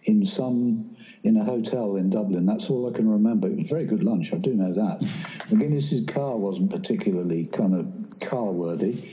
in 0.05 0.25
some 0.25 0.97
in 1.25 1.37
a 1.37 1.45
hotel 1.45 1.97
in 1.97 2.11
Dublin. 2.11 2.47
That's 2.47 2.71
all 2.71 2.89
I 2.89 2.97
can 2.97 3.09
remember. 3.09 3.49
It 3.49 3.57
was 3.57 3.69
very 3.69 3.85
good 3.85 4.03
lunch. 4.03 4.33
I 4.33 4.39
do 4.39 4.55
know 4.55 4.73
that. 4.73 5.01
McGuinness's 5.51 6.07
car 6.07 6.37
wasn't 6.37 6.71
particularly 6.71 7.47
kind 7.47 7.75
of 7.75 8.21
car 8.21 8.51
worthy. 8.51 9.11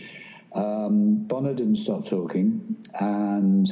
Um, 0.53 1.25
Bono 1.25 1.53
didn't 1.53 1.77
stop 1.77 2.05
talking, 2.08 2.77
and 3.00 3.70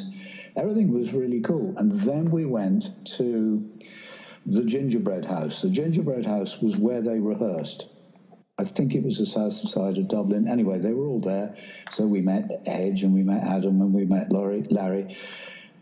everything 0.58 0.94
was 0.94 1.14
really 1.14 1.40
cool. 1.40 1.74
And 1.78 1.92
then 2.02 2.30
we 2.30 2.46
went 2.46 3.06
to 3.18 3.72
the 4.46 4.64
Gingerbread 4.66 5.24
House. 5.24 5.62
The 5.62 5.70
Gingerbread 5.70 6.26
House 6.26 6.62
was 6.62 6.76
where 6.76 7.02
they 7.02 7.20
rehearsed. 7.20 7.88
I 8.60 8.66
think 8.66 8.94
it 8.94 9.04
was 9.04 9.18
the 9.18 9.26
south 9.26 9.54
side 9.54 9.98
of 9.98 10.08
Dublin. 10.08 10.48
Anyway, 10.48 10.78
they 10.80 10.94
were 10.94 11.08
all 11.08 11.20
there. 11.20 11.56
So 11.92 12.06
we 12.06 12.22
met 12.22 12.52
Edge 12.68 13.02
and 13.02 13.14
we 13.14 13.24
met 13.24 13.44
Adam 13.44 13.82
and 13.82 13.92
we 13.92 14.06
met 14.06 14.32
Laurie, 14.32 14.64
Larry. 14.70 15.18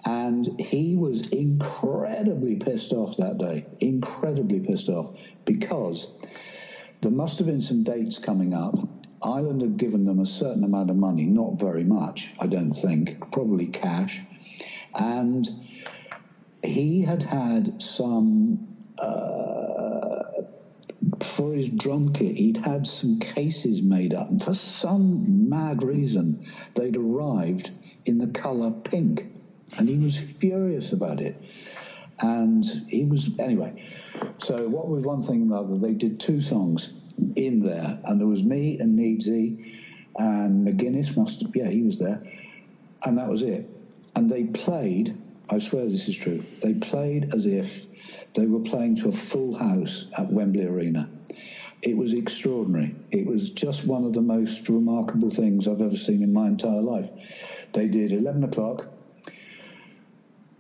And 0.05 0.47
he 0.59 0.95
was 0.95 1.21
incredibly 1.29 2.55
pissed 2.55 2.93
off 2.93 3.17
that 3.17 3.37
day, 3.37 3.65
incredibly 3.81 4.61
pissed 4.61 4.87
off, 4.87 5.15
because 5.43 6.07
there 7.01 7.11
must 7.11 7.37
have 7.39 7.47
been 7.47 7.61
some 7.61 7.83
dates 7.83 8.17
coming 8.17 8.53
up. 8.53 8.79
Island 9.21 9.61
had 9.61 9.77
given 9.77 10.05
them 10.05 10.19
a 10.19 10.25
certain 10.25 10.63
amount 10.63 10.89
of 10.89 10.95
money, 10.95 11.25
not 11.25 11.59
very 11.59 11.83
much, 11.83 12.33
I 12.39 12.47
don't 12.47 12.71
think, 12.71 13.19
probably 13.31 13.67
cash. 13.67 14.21
And 14.95 15.47
he 16.63 17.01
had 17.01 17.21
had 17.21 17.83
some. 17.83 18.67
Uh, 18.97 19.70
for 21.19 21.53
his 21.53 21.69
drum 21.69 22.13
kit, 22.13 22.35
he'd 22.35 22.57
had 22.57 22.85
some 22.85 23.19
cases 23.19 23.81
made 23.81 24.13
up. 24.13 24.29
And 24.29 24.41
for 24.41 24.53
some 24.53 25.49
mad 25.49 25.83
reason, 25.83 26.45
they'd 26.75 26.95
arrived 26.95 27.71
in 28.05 28.17
the 28.17 28.27
colour 28.27 28.71
pink. 28.71 29.25
And 29.77 29.87
he 29.87 29.97
was 29.97 30.17
furious 30.17 30.91
about 30.91 31.21
it. 31.21 31.41
And 32.19 32.65
he 32.87 33.05
was, 33.05 33.29
anyway. 33.39 33.83
So, 34.39 34.67
what 34.67 34.87
was 34.87 35.03
one 35.03 35.23
thing 35.23 35.51
or 35.51 35.59
other? 35.59 35.77
They 35.77 35.93
did 35.93 36.19
two 36.19 36.41
songs 36.41 36.93
in 37.35 37.61
there. 37.61 37.99
And 38.03 38.19
there 38.19 38.27
was 38.27 38.43
me 38.43 38.77
and 38.79 38.97
Needsy 38.97 39.73
and 40.17 40.67
McGuinness, 40.67 41.15
must 41.17 41.41
have, 41.41 41.55
yeah, 41.55 41.69
he 41.69 41.83
was 41.83 41.99
there. 41.99 42.21
And 43.03 43.17
that 43.17 43.29
was 43.29 43.41
it. 43.41 43.69
And 44.15 44.29
they 44.29 44.43
played, 44.43 45.17
I 45.49 45.59
swear 45.59 45.87
this 45.87 46.07
is 46.07 46.15
true, 46.15 46.43
they 46.61 46.73
played 46.73 47.33
as 47.33 47.45
if 47.45 47.87
they 48.33 48.45
were 48.45 48.59
playing 48.59 48.95
to 48.97 49.09
a 49.09 49.11
full 49.11 49.55
house 49.55 50.05
at 50.17 50.31
Wembley 50.31 50.65
Arena. 50.65 51.09
It 51.81 51.97
was 51.97 52.13
extraordinary. 52.13 52.95
It 53.09 53.25
was 53.25 53.49
just 53.49 53.85
one 53.85 54.05
of 54.05 54.13
the 54.13 54.21
most 54.21 54.69
remarkable 54.69 55.31
things 55.31 55.67
I've 55.67 55.81
ever 55.81 55.97
seen 55.97 56.21
in 56.21 56.31
my 56.31 56.47
entire 56.47 56.81
life. 56.81 57.09
They 57.73 57.87
did 57.87 58.11
11 58.11 58.43
o'clock, 58.43 58.87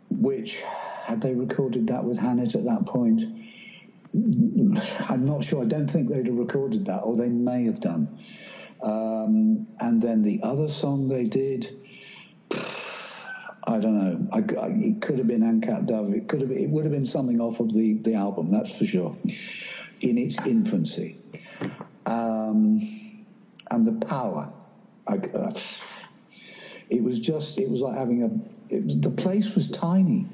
which, 0.09 0.61
had 1.05 1.21
they 1.21 1.33
recorded 1.33 1.87
that 1.87 2.03
with 2.03 2.17
Hannett 2.17 2.55
at 2.55 2.65
that 2.65 2.85
point, 2.85 3.21
I'm 4.13 5.23
not 5.25 5.43
sure. 5.43 5.61
I 5.61 5.65
don't 5.65 5.89
think 5.89 6.09
they'd 6.09 6.25
have 6.25 6.37
recorded 6.37 6.85
that, 6.85 6.99
or 6.99 7.15
they 7.15 7.29
may 7.29 7.65
have 7.65 7.79
done. 7.79 8.19
Um, 8.81 9.67
and 9.79 10.01
then 10.01 10.23
the 10.23 10.41
other 10.43 10.67
song 10.67 11.07
they 11.07 11.25
did, 11.25 11.80
I 13.71 13.79
don't 13.79 13.97
know. 13.97 14.27
I, 14.33 14.39
I, 14.59 14.67
it 14.69 15.01
could 15.01 15.17
have 15.17 15.27
been 15.27 15.43
An 15.43 15.61
Cat 15.61 15.85
Dubh. 15.85 16.13
It 16.13 16.27
could 16.27 16.41
have. 16.41 16.51
It 16.51 16.69
would 16.69 16.83
have 16.83 16.91
been 16.91 17.05
something 17.05 17.39
off 17.39 17.59
of 17.59 17.73
the 17.73 17.93
the 17.93 18.15
album. 18.15 18.51
That's 18.51 18.73
for 18.73 18.85
sure. 18.85 19.15
In 20.01 20.17
its 20.17 20.37
infancy, 20.45 21.17
um, 22.05 23.25
and 23.69 23.87
the 23.87 24.05
power. 24.05 24.51
I, 25.07 25.15
uh, 25.15 25.51
it 26.89 27.01
was 27.01 27.19
just. 27.19 27.57
It 27.57 27.69
was 27.69 27.81
like 27.81 27.97
having 27.97 28.23
a. 28.23 28.73
It 28.73 28.83
was 28.83 28.99
the 28.99 29.09
place 29.09 29.55
was 29.55 29.71
tiny. 29.71 30.27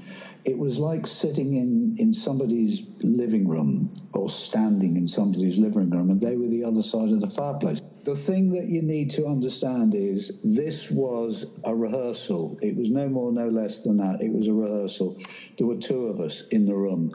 It 0.48 0.58
was 0.58 0.80
like 0.80 1.06
sitting 1.06 1.58
in 1.58 1.96
in 2.00 2.14
somebody's 2.14 2.84
living 3.04 3.48
room 3.48 3.94
or 4.14 4.30
standing 4.30 4.96
in 4.96 5.08
somebody's 5.08 5.60
living 5.60 5.90
room, 5.92 6.10
and 6.10 6.22
they 6.22 6.38
were 6.38 6.48
the 6.48 6.64
other 6.64 6.82
side 6.82 7.10
of 7.10 7.22
the 7.22 7.30
fireplace 7.30 7.82
the 8.08 8.16
thing 8.16 8.50
that 8.52 8.70
you 8.70 8.82
need 8.82 9.12
to 9.12 9.28
understand 9.28 9.94
is 9.94 10.32
this 10.42 10.90
was 10.90 11.46
a 11.66 11.76
rehearsal. 11.76 12.58
It 12.62 12.78
was 12.78 12.90
no 12.90 13.10
more, 13.10 13.34
no 13.34 13.50
less 13.50 13.82
than 13.82 13.98
that. 13.98 14.22
It 14.22 14.32
was 14.32 14.48
a 14.48 14.54
rehearsal. 14.54 15.18
There 15.58 15.68
were 15.68 15.76
two 15.76 16.06
of 16.06 16.22
us 16.22 16.44
in 16.52 16.66
the 16.66 16.74
room. 16.74 17.12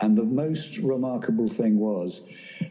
And 0.00 0.16
the 0.16 0.24
most 0.24 0.78
remarkable 0.78 1.50
thing 1.50 1.78
was 1.78 2.22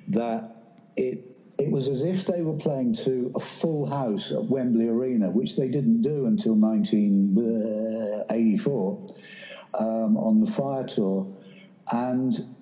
that 0.07 0.55
it 0.97 1.27
it 1.59 1.69
was 1.69 1.87
as 1.87 2.01
if 2.01 2.25
they 2.25 2.41
were 2.41 2.57
playing 2.57 2.93
to 3.05 3.31
a 3.35 3.39
full 3.39 3.85
house 3.85 4.31
at 4.31 4.43
Wembley 4.45 4.87
Arena, 4.87 5.29
which 5.29 5.55
they 5.55 5.67
didn't 5.67 6.01
do 6.01 6.25
until 6.25 6.55
1984 6.55 9.07
um, 9.73 10.17
on 10.17 10.41
the 10.41 10.51
Fire 10.51 10.85
Tour. 10.85 11.27
And 11.91 12.55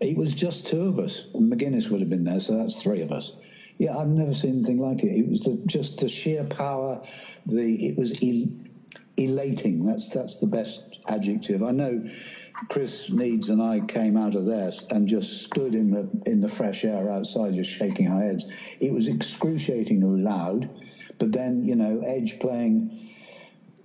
it 0.00 0.16
was 0.16 0.34
just 0.34 0.66
two 0.66 0.82
of 0.82 0.98
us. 0.98 1.26
McGuinness 1.34 1.90
would 1.90 2.00
have 2.00 2.10
been 2.10 2.24
there, 2.24 2.40
so 2.40 2.56
that's 2.56 2.80
three 2.80 3.00
of 3.02 3.12
us. 3.12 3.36
Yeah, 3.78 3.96
I've 3.96 4.08
never 4.08 4.34
seen 4.34 4.56
anything 4.58 4.78
like 4.78 5.02
it. 5.02 5.16
It 5.16 5.28
was 5.28 5.40
the, 5.40 5.60
just 5.66 6.00
the 6.00 6.08
sheer 6.08 6.44
power. 6.44 7.02
The 7.46 7.88
it 7.88 7.96
was 7.96 8.12
el- 8.22 8.52
elating. 9.16 9.84
That's 9.84 10.10
that's 10.10 10.38
the 10.38 10.46
best 10.46 11.00
adjective. 11.08 11.62
I 11.62 11.72
know. 11.72 12.04
Chris 12.68 13.10
Needs 13.10 13.48
and 13.48 13.60
I 13.60 13.80
came 13.80 14.16
out 14.16 14.36
of 14.36 14.44
there 14.44 14.70
and 14.90 15.08
just 15.08 15.42
stood 15.42 15.74
in 15.74 15.90
the 15.90 16.08
in 16.24 16.40
the 16.40 16.48
fresh 16.48 16.84
air 16.84 17.10
outside, 17.10 17.54
just 17.54 17.70
shaking 17.70 18.06
our 18.06 18.22
heads. 18.22 18.44
It 18.78 18.92
was 18.92 19.08
excruciatingly 19.08 20.22
loud, 20.22 20.70
but 21.18 21.32
then 21.32 21.64
you 21.64 21.74
know 21.74 22.00
Edge 22.06 22.38
playing 22.38 23.10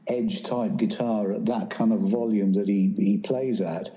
edge 0.09 0.43
type 0.43 0.75
guitar 0.77 1.31
at 1.31 1.45
that 1.45 1.69
kind 1.69 1.93
of 1.93 2.01
volume 2.01 2.53
that 2.53 2.67
he, 2.67 2.93
he 2.97 3.17
plays 3.17 3.61
at 3.61 3.89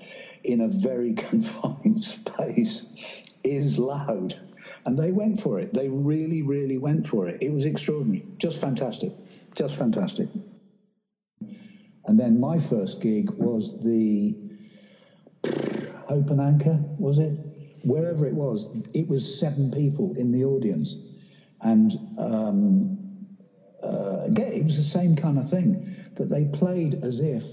in 0.43 0.61
a 0.61 0.67
very 0.67 1.13
confined 1.29 2.03
space 2.03 2.85
is 3.43 3.77
loud. 3.79 4.35
And 4.85 4.97
they 4.97 5.11
went 5.11 5.41
for 5.41 5.59
it. 5.59 5.73
They 5.73 5.89
really, 5.89 6.41
really 6.41 6.77
went 6.77 7.07
for 7.07 7.27
it. 7.27 7.41
It 7.41 7.51
was 7.51 7.65
extraordinary. 7.65 8.25
Just 8.37 8.59
fantastic. 8.59 9.11
Just 9.55 9.75
fantastic. 9.75 10.29
And 12.05 12.19
then 12.19 12.39
my 12.39 12.59
first 12.59 13.01
gig 13.01 13.29
was 13.31 13.81
the 13.83 14.35
Hope 16.07 16.29
and 16.29 16.41
Anchor, 16.41 16.79
was 16.97 17.19
it? 17.19 17.39
Wherever 17.83 18.25
it 18.25 18.33
was, 18.33 18.83
it 18.93 19.07
was 19.07 19.39
seven 19.39 19.71
people 19.71 20.13
in 20.15 20.31
the 20.31 20.43
audience. 20.45 20.97
And 21.61 21.93
um, 22.17 23.27
uh, 23.81 24.21
again, 24.25 24.53
it 24.53 24.63
was 24.63 24.77
the 24.77 24.83
same 24.83 25.15
kind 25.15 25.37
of 25.37 25.49
thing 25.49 25.85
that 26.15 26.29
they 26.29 26.45
played 26.45 27.03
as 27.03 27.19
if 27.19 27.43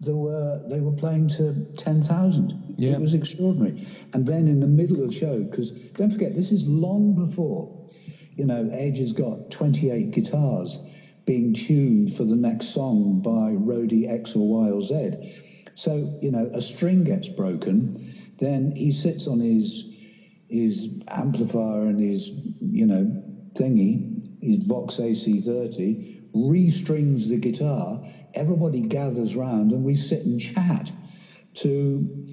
there 0.00 0.16
were 0.16 0.62
they 0.68 0.80
were 0.80 0.92
playing 0.92 1.28
to 1.28 1.66
10,000. 1.76 2.74
Yeah. 2.76 2.92
It 2.92 3.00
was 3.00 3.14
extraordinary. 3.14 3.86
And 4.12 4.26
then 4.26 4.48
in 4.48 4.60
the 4.60 4.66
middle 4.66 5.02
of 5.02 5.10
the 5.10 5.14
show, 5.14 5.42
because 5.42 5.70
don't 5.70 6.10
forget, 6.10 6.34
this 6.34 6.50
is 6.50 6.66
long 6.66 7.14
before, 7.14 7.88
you 8.34 8.44
know, 8.44 8.68
Edge 8.72 8.98
has 8.98 9.12
got 9.12 9.50
28 9.50 10.10
guitars 10.10 10.78
being 11.24 11.54
tuned 11.54 12.12
for 12.12 12.24
the 12.24 12.34
next 12.34 12.68
song 12.70 13.20
by 13.22 13.52
Roadie 13.52 14.08
X 14.08 14.34
or 14.34 14.48
Y 14.48 14.70
or 14.70 14.82
Z. 14.82 15.32
So, 15.74 16.18
you 16.20 16.32
know, 16.32 16.50
a 16.52 16.60
string 16.60 17.04
gets 17.04 17.28
broken, 17.28 18.12
then 18.38 18.72
he 18.74 18.90
sits 18.90 19.28
on 19.28 19.38
his 19.40 19.84
his 20.48 21.00
amplifier 21.08 21.86
and 21.86 21.98
his, 21.98 22.30
you 22.60 22.84
know, 22.84 23.22
thingy, 23.54 24.42
his 24.42 24.64
Vox 24.64 24.96
AC30, 24.96 26.21
restrings 26.34 27.28
the 27.28 27.36
guitar 27.36 28.02
everybody 28.34 28.80
gathers 28.80 29.36
round 29.36 29.72
and 29.72 29.84
we 29.84 29.94
sit 29.94 30.24
and 30.24 30.40
chat 30.40 30.90
to, 31.54 32.26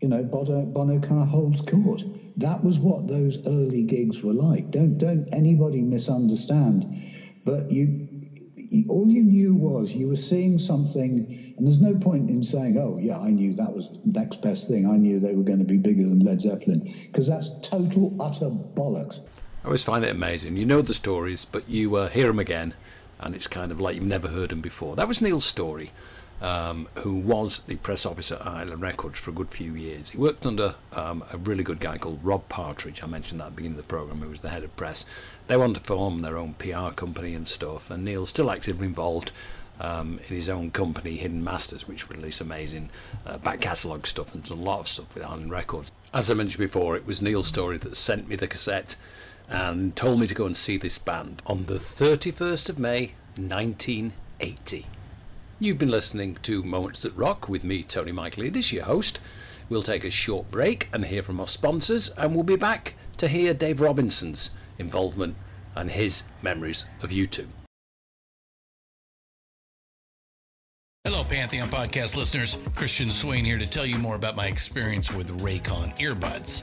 you 0.00 0.08
know, 0.08 0.22
Bono, 0.22 0.64
Bono 0.64 1.24
holds 1.24 1.60
court. 1.60 2.02
That 2.36 2.64
was 2.64 2.78
what 2.78 3.06
those 3.06 3.38
early 3.46 3.84
gigs 3.84 4.22
were 4.22 4.32
like. 4.32 4.70
Don't 4.70 4.98
don't 4.98 5.28
anybody 5.32 5.82
misunderstand. 5.82 6.84
But 7.44 7.70
you, 7.70 8.08
you 8.56 8.86
all 8.88 9.08
you 9.08 9.22
knew 9.22 9.54
was 9.54 9.94
you 9.94 10.08
were 10.08 10.16
seeing 10.16 10.58
something, 10.58 11.54
and 11.56 11.64
there's 11.64 11.80
no 11.80 11.94
point 11.94 12.28
in 12.28 12.42
saying, 12.42 12.76
"Oh, 12.76 12.98
yeah, 12.98 13.20
I 13.20 13.30
knew 13.30 13.54
that 13.54 13.72
was 13.72 13.92
the 13.92 14.00
next 14.18 14.42
best 14.42 14.66
thing. 14.66 14.88
I 14.88 14.96
knew 14.96 15.20
they 15.20 15.36
were 15.36 15.44
going 15.44 15.60
to 15.60 15.64
be 15.64 15.76
bigger 15.76 16.02
than 16.02 16.18
Led 16.18 16.40
Zeppelin," 16.40 16.92
because 17.06 17.28
that's 17.28 17.50
total 17.62 18.16
utter 18.18 18.50
bollocks. 18.50 19.20
I 19.62 19.66
always 19.66 19.84
find 19.84 20.04
it 20.04 20.10
amazing. 20.10 20.56
You 20.56 20.66
know 20.66 20.82
the 20.82 20.92
stories, 20.92 21.44
but 21.44 21.68
you 21.68 21.94
uh, 21.94 22.08
hear 22.08 22.26
them 22.26 22.40
again, 22.40 22.74
and 23.24 23.34
it's 23.34 23.46
kind 23.46 23.72
of 23.72 23.80
like 23.80 23.96
you've 23.96 24.04
never 24.04 24.28
heard 24.28 24.52
him 24.52 24.60
before. 24.60 24.94
That 24.96 25.08
was 25.08 25.22
Neil 25.22 25.40
Storey, 25.40 25.90
um, 26.42 26.86
who 26.96 27.14
was 27.14 27.60
the 27.66 27.76
press 27.76 28.04
officer 28.04 28.34
at 28.34 28.46
Island 28.46 28.82
Records 28.82 29.18
for 29.18 29.30
a 29.30 29.34
good 29.34 29.50
few 29.50 29.74
years. 29.74 30.10
He 30.10 30.18
worked 30.18 30.44
under 30.44 30.74
um, 30.92 31.24
a 31.32 31.38
really 31.38 31.64
good 31.64 31.80
guy 31.80 31.96
called 31.96 32.20
Rob 32.22 32.46
Partridge. 32.50 33.02
I 33.02 33.06
mentioned 33.06 33.40
that 33.40 33.46
at 33.46 33.50
the 33.50 33.56
beginning 33.56 33.78
of 33.78 33.84
the 33.84 33.88
program, 33.88 34.20
who 34.20 34.28
was 34.28 34.42
the 34.42 34.50
head 34.50 34.62
of 34.62 34.76
press. 34.76 35.06
They 35.46 35.56
wanted 35.56 35.76
to 35.76 35.84
form 35.84 36.20
their 36.20 36.36
own 36.36 36.52
PR 36.54 36.90
company 36.90 37.34
and 37.34 37.48
stuff, 37.48 37.90
and 37.90 38.04
Neil's 38.04 38.28
still 38.28 38.50
actively 38.50 38.86
involved. 38.86 39.32
Um, 39.80 40.20
in 40.28 40.36
his 40.36 40.48
own 40.48 40.70
company, 40.70 41.16
Hidden 41.16 41.42
Masters, 41.42 41.88
which 41.88 42.08
released 42.08 42.40
amazing 42.40 42.90
uh, 43.26 43.38
back 43.38 43.60
catalogue 43.60 44.06
stuff 44.06 44.32
and 44.32 44.44
done 44.44 44.58
a 44.58 44.62
lot 44.62 44.78
of 44.78 44.86
stuff 44.86 45.16
with 45.16 45.24
Island 45.24 45.50
Records. 45.50 45.90
As 46.12 46.30
I 46.30 46.34
mentioned 46.34 46.60
before, 46.60 46.94
it 46.94 47.04
was 47.04 47.20
Neil's 47.20 47.48
story 47.48 47.78
that 47.78 47.96
sent 47.96 48.28
me 48.28 48.36
the 48.36 48.46
cassette 48.46 48.94
and 49.48 49.94
told 49.94 50.20
me 50.20 50.26
to 50.26 50.34
go 50.34 50.46
and 50.46 50.56
see 50.56 50.76
this 50.76 50.98
band 50.98 51.42
on 51.46 51.64
the 51.64 51.74
31st 51.74 52.68
of 52.68 52.78
May 52.78 53.12
1980. 53.36 54.86
You've 55.60 55.78
been 55.78 55.90
listening 55.90 56.38
to 56.42 56.62
Moments 56.62 57.00
That 57.00 57.16
Rock 57.16 57.48
with 57.48 57.64
me, 57.64 57.82
Tony 57.82 58.12
Michaelides, 58.12 58.72
your 58.72 58.84
host. 58.84 59.20
We'll 59.68 59.82
take 59.82 60.04
a 60.04 60.10
short 60.10 60.50
break 60.50 60.88
and 60.92 61.04
hear 61.04 61.22
from 61.22 61.40
our 61.40 61.46
sponsors, 61.46 62.10
and 62.10 62.34
we'll 62.34 62.44
be 62.44 62.56
back 62.56 62.94
to 63.18 63.28
hear 63.28 63.54
Dave 63.54 63.80
Robinson's 63.80 64.50
involvement 64.78 65.36
and 65.74 65.90
his 65.90 66.22
memories 66.42 66.86
of 67.02 67.10
U2. 67.10 67.46
Hello, 71.04 71.22
Pantheon 71.24 71.68
podcast 71.68 72.16
listeners. 72.16 72.56
Christian 72.74 73.10
Swain 73.10 73.44
here 73.44 73.58
to 73.58 73.66
tell 73.66 73.84
you 73.84 73.98
more 73.98 74.16
about 74.16 74.36
my 74.36 74.46
experience 74.46 75.12
with 75.12 75.38
Raycon 75.40 75.96
earbuds. 75.98 76.62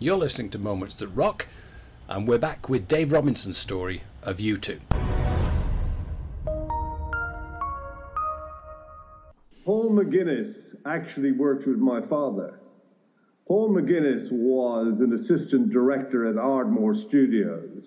You're 0.00 0.16
listening 0.16 0.50
to 0.50 0.58
Moments 0.58 0.96
That 0.96 1.06
Rock, 1.06 1.46
and 2.08 2.26
we're 2.26 2.36
back 2.36 2.68
with 2.68 2.88
Dave 2.88 3.12
Robinson's 3.12 3.58
story 3.58 4.02
of 4.24 4.38
U2. 4.38 4.80
Paul 9.64 9.90
McGuinness 9.92 10.56
actually 10.84 11.30
worked 11.30 11.68
with 11.68 11.78
my 11.78 12.00
father. 12.00 12.58
Paul 13.46 13.70
McGuinness 13.70 14.32
was 14.32 14.98
an 14.98 15.12
assistant 15.12 15.70
director 15.70 16.26
at 16.26 16.38
Ardmore 16.38 16.96
Studios. 16.96 17.84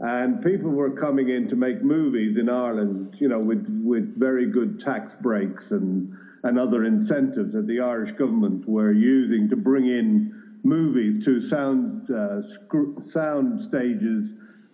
And 0.00 0.42
people 0.42 0.70
were 0.70 0.90
coming 0.90 1.28
in 1.28 1.46
to 1.48 1.56
make 1.56 1.82
movies 1.82 2.36
in 2.36 2.48
Ireland, 2.50 3.16
you 3.20 3.28
know, 3.28 3.38
with, 3.38 3.64
with 3.84 4.18
very 4.18 4.50
good 4.50 4.80
tax 4.80 5.14
breaks 5.14 5.70
and, 5.70 6.12
and 6.42 6.58
other 6.58 6.84
incentives 6.84 7.52
that 7.52 7.68
the 7.68 7.78
Irish 7.78 8.10
government 8.12 8.68
were 8.68 8.92
using 8.92 9.48
to 9.50 9.56
bring 9.56 9.86
in 9.86 10.42
movies 10.62 11.24
to 11.24 11.40
sound, 11.40 12.10
uh, 12.10 12.42
sc- 12.42 13.10
sound 13.10 13.60
stages 13.60 14.32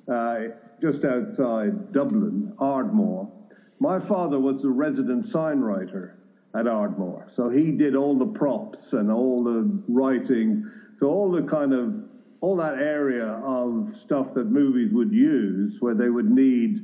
uh, 0.09 0.41
just 0.81 1.05
outside 1.05 1.93
Dublin, 1.93 2.53
Ardmore. 2.59 3.31
My 3.79 3.99
father 3.99 4.39
was 4.39 4.63
the 4.63 4.71
resident 4.71 5.27
signwriter 5.27 6.13
at 6.55 6.67
Ardmore, 6.67 7.29
so 7.35 7.49
he 7.49 7.73
did 7.73 7.95
all 7.97 8.17
the 8.17 8.27
props 8.27 8.93
and 8.93 9.11
all 9.11 9.43
the 9.43 9.83
writing, 9.89 10.71
so 10.99 11.09
all 11.09 11.31
the 11.31 11.43
kind 11.43 11.73
of 11.73 11.95
all 12.41 12.57
that 12.57 12.79
area 12.79 13.27
of 13.45 13.97
stuff 14.03 14.35
that 14.35 14.51
movies 14.51 14.93
would 14.93 15.13
use, 15.13 15.81
where 15.81 15.95
they 15.95 16.11
would 16.11 16.31
need 16.31 16.81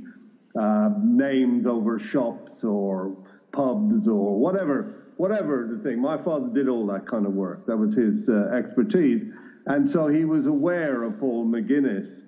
uh, 0.59 0.91
names 1.03 1.67
over 1.67 1.99
shops 1.99 2.63
or 2.65 3.17
pubs 3.53 4.07
or 4.07 4.39
whatever, 4.39 4.95
whatever 5.19 5.69
the 5.71 5.83
thing. 5.83 6.01
My 6.01 6.17
father 6.17 6.49
did 6.49 6.69
all 6.69 6.87
that 6.87 7.07
kind 7.07 7.27
of 7.27 7.35
work. 7.35 7.67
That 7.67 7.77
was 7.77 7.95
his 7.95 8.29
uh, 8.29 8.51
expertise, 8.55 9.31
and 9.67 9.89
so 9.89 10.09
he 10.09 10.25
was 10.25 10.47
aware 10.47 11.03
of 11.03 11.21
Paul 11.21 11.45
McGuinness 11.47 12.23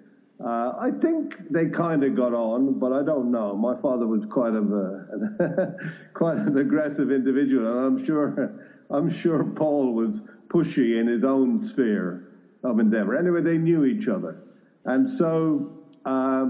uh, 0.45 0.73
I 0.81 0.91
think 1.03 1.37
they 1.51 1.67
kind 1.67 2.03
of 2.03 2.17
got 2.17 2.33
on, 2.33 2.79
but 2.79 2.95
I 2.95 3.03
don't 3.03 3.31
know. 3.31 3.55
My 3.55 3.79
father 3.81 4.07
was 4.07 4.25
quite 4.25 4.55
of 4.55 4.73
a 4.73 5.77
quite 6.15 6.39
an 6.39 6.57
aggressive 6.57 7.13
individual, 7.13 7.67
and 7.67 7.99
I'm 7.99 8.05
sure 8.05 8.59
I'm 8.91 9.11
sure 9.11 9.45
Paul 9.45 9.93
was 9.93 10.23
pushy 10.49 10.99
in 10.99 11.07
his 11.09 11.25
own 11.25 11.63
sphere 11.63 12.29
of 12.65 12.79
endeavor. 12.79 13.17
Anyway, 13.17 13.43
they 13.43 13.59
knew 13.59 13.85
each 13.85 14.09
other, 14.09 14.43
and 14.87 15.09
so 15.09 15.79
uh, 16.07 16.47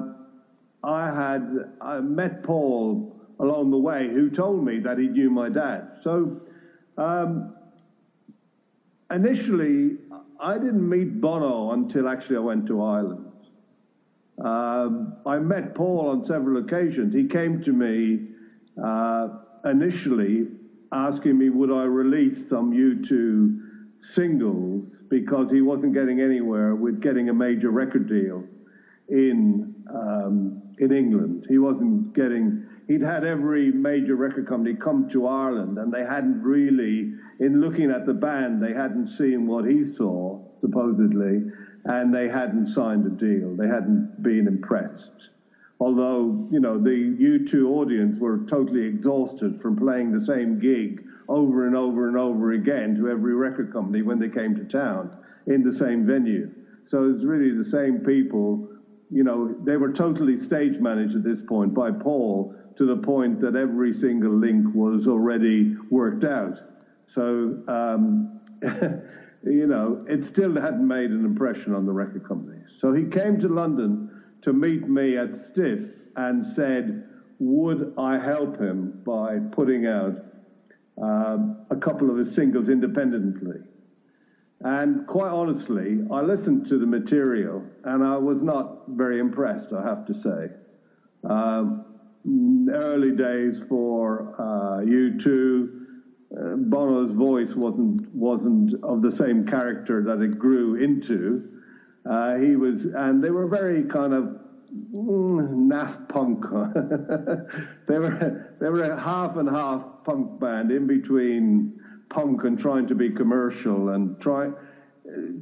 I 0.85 1.07
had 1.07 1.72
I 1.81 1.98
met 1.98 2.44
Paul 2.44 3.09
along 3.40 3.70
the 3.70 3.79
way, 3.79 4.09
who 4.09 4.31
told 4.31 4.64
me 4.64 4.79
that 4.79 4.98
he 4.98 5.09
knew 5.09 5.31
my 5.31 5.48
dad. 5.48 5.98
So 6.03 6.40
um, 6.96 7.55
initially, 9.11 9.96
I 10.38 10.55
didn't 10.55 10.88
meet 10.88 11.20
Bono 11.20 11.72
until 11.72 12.09
actually 12.09 12.37
I 12.37 12.40
went 12.40 12.66
to 12.68 12.83
Ireland. 12.83 13.26
Um, 14.44 15.16
I 15.26 15.38
met 15.38 15.74
Paul 15.74 16.09
on 16.09 16.24
several 16.24 16.62
occasions. 16.62 17.14
He 17.14 17.26
came 17.26 17.62
to 17.62 17.72
me 17.72 18.29
uh, 18.83 19.29
initially 19.64 20.48
asking 20.92 21.38
me 21.38 21.50
would 21.50 21.70
I 21.70 21.85
release 21.85 22.48
some 22.48 22.72
U2 22.72 24.05
singles 24.14 24.85
because 25.09 25.50
he 25.50 25.61
wasn't 25.61 25.92
getting 25.92 26.20
anywhere 26.20 26.74
with 26.74 27.00
getting 27.00 27.29
a 27.29 27.35
major 27.35 27.70
record 27.70 28.09
deal 28.09 28.44
in 29.09 29.74
um, 29.92 30.62
in 30.79 30.92
England. 30.92 31.46
He 31.48 31.59
wasn't 31.59 32.14
getting. 32.14 32.66
He'd 32.90 33.03
had 33.03 33.22
every 33.22 33.70
major 33.70 34.16
record 34.16 34.48
company 34.48 34.74
come 34.74 35.09
to 35.11 35.29
Ireland, 35.29 35.79
and 35.79 35.94
they 35.94 36.05
hadn't 36.05 36.42
really, 36.42 37.12
in 37.38 37.61
looking 37.61 37.88
at 37.88 38.05
the 38.05 38.14
band, 38.14 38.61
they 38.61 38.72
hadn't 38.72 39.07
seen 39.07 39.46
what 39.46 39.64
he 39.64 39.85
saw 39.85 40.40
supposedly, 40.61 41.44
and 41.85 42.12
they 42.12 42.29
hadn't 42.29 42.66
signed 42.66 43.07
a 43.07 43.11
deal. 43.11 43.55
They 43.55 43.68
hadn't 43.68 44.20
been 44.24 44.48
impressed. 44.48 45.29
Although, 45.79 46.48
you 46.50 46.59
know, 46.59 46.79
the 46.79 46.90
U2 46.90 47.68
audience 47.68 48.18
were 48.18 48.38
totally 48.48 48.87
exhausted 48.87 49.61
from 49.61 49.76
playing 49.76 50.11
the 50.11 50.26
same 50.26 50.59
gig 50.59 51.05
over 51.29 51.68
and 51.68 51.76
over 51.76 52.09
and 52.09 52.16
over 52.16 52.55
again 52.55 52.96
to 52.96 53.09
every 53.09 53.35
record 53.35 53.72
company 53.72 54.03
when 54.03 54.18
they 54.18 54.29
came 54.29 54.57
to 54.57 54.64
town 54.64 55.16
in 55.46 55.62
the 55.62 55.72
same 55.72 56.05
venue. 56.05 56.50
So 56.88 57.09
it's 57.09 57.22
really 57.22 57.57
the 57.57 57.64
same 57.64 58.00
people, 58.00 58.68
you 59.10 59.24
know, 59.24 59.54
they 59.64 59.76
were 59.76 59.92
totally 59.92 60.36
stage 60.36 60.78
managed 60.80 61.16
at 61.16 61.24
this 61.24 61.40
point 61.42 61.74
by 61.74 61.90
Paul 61.90 62.54
to 62.76 62.86
the 62.86 62.96
point 62.96 63.40
that 63.40 63.56
every 63.56 63.92
single 63.92 64.32
link 64.32 64.74
was 64.74 65.08
already 65.08 65.76
worked 65.90 66.24
out. 66.24 66.60
So, 67.08 67.62
um, 67.66 68.40
you 68.62 69.66
know, 69.66 70.04
it 70.08 70.24
still 70.24 70.54
hadn't 70.60 70.86
made 70.86 71.10
an 71.10 71.24
impression 71.24 71.74
on 71.74 71.86
the 71.86 71.92
record 71.92 72.26
companies. 72.26 72.68
So 72.78 72.92
he 72.92 73.04
came 73.04 73.40
to 73.40 73.48
London 73.48 74.22
to 74.42 74.52
meet 74.52 74.88
me 74.88 75.16
at 75.16 75.34
Stiff 75.34 75.80
and 76.16 76.46
said, 76.46 77.06
would 77.40 77.94
I 77.98 78.18
help 78.18 78.60
him 78.60 79.02
by 79.04 79.38
putting 79.38 79.86
out 79.86 80.24
um, 81.02 81.66
a 81.70 81.76
couple 81.76 82.10
of 82.10 82.16
his 82.16 82.32
singles 82.32 82.68
independently? 82.68 83.60
And 84.62 85.06
quite 85.06 85.30
honestly, 85.30 86.00
I 86.10 86.20
listened 86.20 86.66
to 86.66 86.78
the 86.78 86.86
material 86.86 87.64
and 87.84 88.04
I 88.04 88.18
was 88.18 88.42
not 88.42 88.82
very 88.88 89.18
impressed, 89.18 89.72
I 89.72 89.82
have 89.82 90.04
to 90.06 90.14
say. 90.14 90.48
Um, 91.24 91.86
early 92.70 93.12
days 93.12 93.62
for 93.68 94.34
uh, 94.38 94.84
U2, 94.84 95.68
uh, 96.36 96.56
Bono's 96.56 97.12
voice 97.12 97.56
wasn't 97.56 98.14
wasn't 98.14 98.74
of 98.84 99.02
the 99.02 99.10
same 99.10 99.44
character 99.44 100.02
that 100.02 100.20
it 100.20 100.38
grew 100.38 100.74
into. 100.74 101.42
Uh, 102.08 102.36
he 102.36 102.56
was, 102.56 102.84
and 102.84 103.22
they 103.22 103.30
were 103.30 103.48
very 103.48 103.84
kind 103.84 104.14
of 104.14 104.24
mm, 104.94 105.68
naff 105.70 106.08
punk. 106.08 106.44
they 107.88 107.98
were 107.98 108.56
they 108.60 108.68
were 108.68 108.82
a 108.82 109.00
half 109.00 109.36
and 109.36 109.48
half 109.48 109.84
punk 110.04 110.38
band 110.38 110.70
in 110.70 110.86
between 110.86 111.79
punk 112.10 112.44
and 112.44 112.58
trying 112.58 112.86
to 112.88 112.94
be 112.94 113.08
commercial 113.08 113.90
and 113.90 114.20
try, 114.20 114.50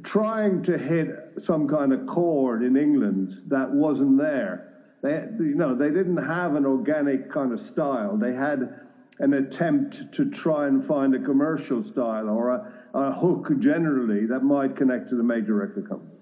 trying 0.03 0.63
to 0.63 0.77
hit 0.77 1.09
some 1.39 1.67
kind 1.67 1.91
of 1.91 2.07
chord 2.07 2.63
in 2.63 2.77
England 2.77 3.41
that 3.47 3.69
wasn't 3.69 4.17
there. 4.17 4.65
They, 5.01 5.27
you 5.39 5.55
know, 5.55 5.75
they 5.75 5.89
didn't 5.89 6.17
have 6.17 6.55
an 6.55 6.65
organic 6.65 7.31
kind 7.31 7.51
of 7.51 7.59
style. 7.59 8.17
They 8.17 8.33
had 8.33 8.79
an 9.19 9.33
attempt 9.33 10.13
to 10.13 10.29
try 10.29 10.67
and 10.67 10.83
find 10.83 11.13
a 11.13 11.19
commercial 11.19 11.83
style 11.83 12.29
or 12.29 12.49
a, 12.49 12.73
a 12.93 13.11
hook 13.11 13.51
generally 13.59 14.25
that 14.27 14.43
might 14.43 14.75
connect 14.77 15.09
to 15.09 15.15
the 15.15 15.23
major 15.23 15.55
record 15.55 15.89
companies. 15.89 16.15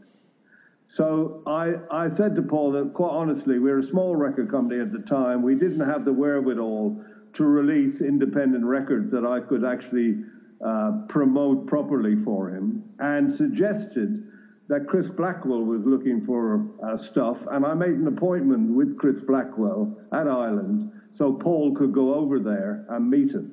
So 0.87 1.43
I, 1.45 1.75
I 1.91 2.09
said 2.13 2.35
to 2.35 2.41
Paul 2.41 2.71
that 2.71 2.93
quite 2.93 3.09
honestly, 3.09 3.59
we 3.59 3.69
were 3.69 3.79
a 3.79 3.83
small 3.83 4.15
record 4.15 4.49
company 4.49 4.79
at 4.79 4.91
the 4.91 4.99
time. 4.99 5.43
We 5.43 5.55
didn't 5.55 5.81
have 5.81 6.05
the 6.05 6.13
wherewithal 6.13 7.03
to 7.33 7.43
release 7.43 8.01
independent 8.01 8.65
records 8.65 9.11
that 9.11 9.25
I 9.25 9.41
could 9.41 9.63
actually 9.63 10.23
uh, 10.65 10.91
promote 11.07 11.67
properly 11.67 12.15
for 12.15 12.49
him, 12.49 12.83
and 12.99 13.31
suggested 13.31 14.23
that 14.67 14.87
Chris 14.87 15.09
Blackwell 15.09 15.63
was 15.63 15.85
looking 15.85 16.21
for 16.21 16.65
uh, 16.83 16.97
stuff, 16.97 17.45
and 17.51 17.65
I 17.65 17.73
made 17.73 17.95
an 17.95 18.07
appointment 18.07 18.73
with 18.73 18.97
Chris 18.97 19.21
Blackwell 19.21 19.97
at 20.11 20.27
Island 20.27 20.91
so 21.13 21.33
Paul 21.33 21.73
could 21.73 21.93
go 21.93 22.13
over 22.13 22.39
there 22.39 22.85
and 22.89 23.09
meet 23.09 23.31
him. 23.31 23.51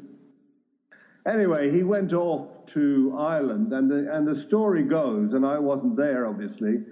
Anyway, 1.27 1.71
he 1.71 1.83
went 1.83 2.13
off 2.13 2.67
to 2.67 3.15
Island, 3.17 3.73
and 3.73 3.91
the, 3.91 4.15
and 4.15 4.27
the 4.27 4.35
story 4.35 4.83
goes, 4.83 5.33
and 5.33 5.47
I 5.47 5.59
wasn't 5.59 5.97
there 5.97 6.27
obviously, 6.27 6.83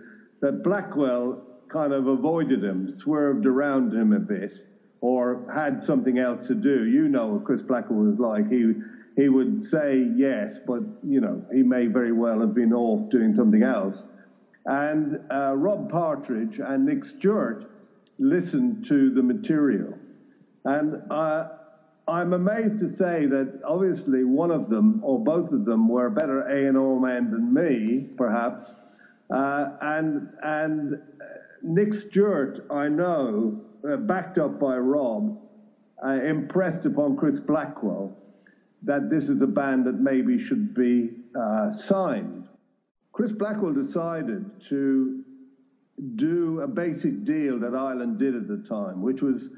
that 0.40 0.62
Blackwell 0.62 1.42
kind 1.68 1.92
of 1.92 2.06
avoided 2.06 2.62
him, 2.64 2.96
swerved 2.96 3.44
around 3.44 3.92
him 3.92 4.12
a 4.12 4.18
bit, 4.18 4.52
or 5.00 5.44
had 5.52 5.82
something 5.82 6.18
else 6.18 6.46
to 6.46 6.54
do. 6.54 6.86
You 6.86 7.08
know 7.08 7.28
what 7.28 7.44
Chris 7.44 7.62
Blackwell 7.62 8.00
was 8.00 8.18
like. 8.18 8.48
He 8.48 8.72
he 9.16 9.28
would 9.28 9.62
say 9.62 10.08
yes, 10.16 10.58
but 10.66 10.82
you 11.02 11.20
know 11.20 11.44
he 11.52 11.62
may 11.62 11.86
very 11.86 12.12
well 12.12 12.40
have 12.40 12.54
been 12.54 12.72
off 12.72 13.10
doing 13.10 13.34
something 13.34 13.62
else. 13.62 14.02
And 14.66 15.20
uh, 15.30 15.54
Rob 15.56 15.90
Partridge 15.90 16.60
and 16.60 16.86
Nick 16.86 17.04
Stewart 17.04 17.70
listened 18.18 18.86
to 18.86 19.10
the 19.10 19.22
material 19.22 19.98
and 20.64 21.02
uh, 21.10 21.48
I'm 22.06 22.32
amazed 22.32 22.78
to 22.80 22.88
say 22.88 23.26
that 23.26 23.60
obviously 23.64 24.24
one 24.24 24.50
of 24.50 24.68
them 24.68 25.00
or 25.02 25.22
both 25.22 25.52
of 25.52 25.64
them 25.64 25.88
were 25.88 26.06
a 26.06 26.10
better 26.10 26.42
A 26.42 26.66
and 26.66 26.76
R 26.76 27.00
man 27.00 27.30
than 27.30 27.52
me, 27.52 28.08
perhaps. 28.16 28.70
Uh, 29.30 29.70
and 29.80 30.28
and 30.42 31.00
Nick 31.62 31.94
Stewart, 31.94 32.66
I 32.70 32.88
know, 32.88 33.60
uh, 33.88 33.96
backed 33.96 34.38
up 34.38 34.58
by 34.60 34.76
Rob, 34.76 35.38
uh, 36.04 36.10
impressed 36.10 36.84
upon 36.84 37.16
Chris 37.16 37.40
Blackwell 37.40 38.16
that 38.84 39.10
this 39.10 39.28
is 39.28 39.42
a 39.42 39.46
band 39.46 39.86
that 39.86 40.00
maybe 40.00 40.38
should 40.42 40.74
be 40.74 41.10
uh, 41.38 41.72
signed. 41.72 42.48
Chris 43.12 43.32
Blackwell 43.32 43.72
decided 43.72 44.44
to 44.68 45.22
do 46.16 46.60
a 46.60 46.66
basic 46.66 47.24
deal 47.24 47.58
that 47.60 47.74
Island 47.74 48.18
did 48.18 48.34
at 48.34 48.48
the 48.48 48.64
time, 48.68 49.02
which 49.02 49.22
was 49.22 49.50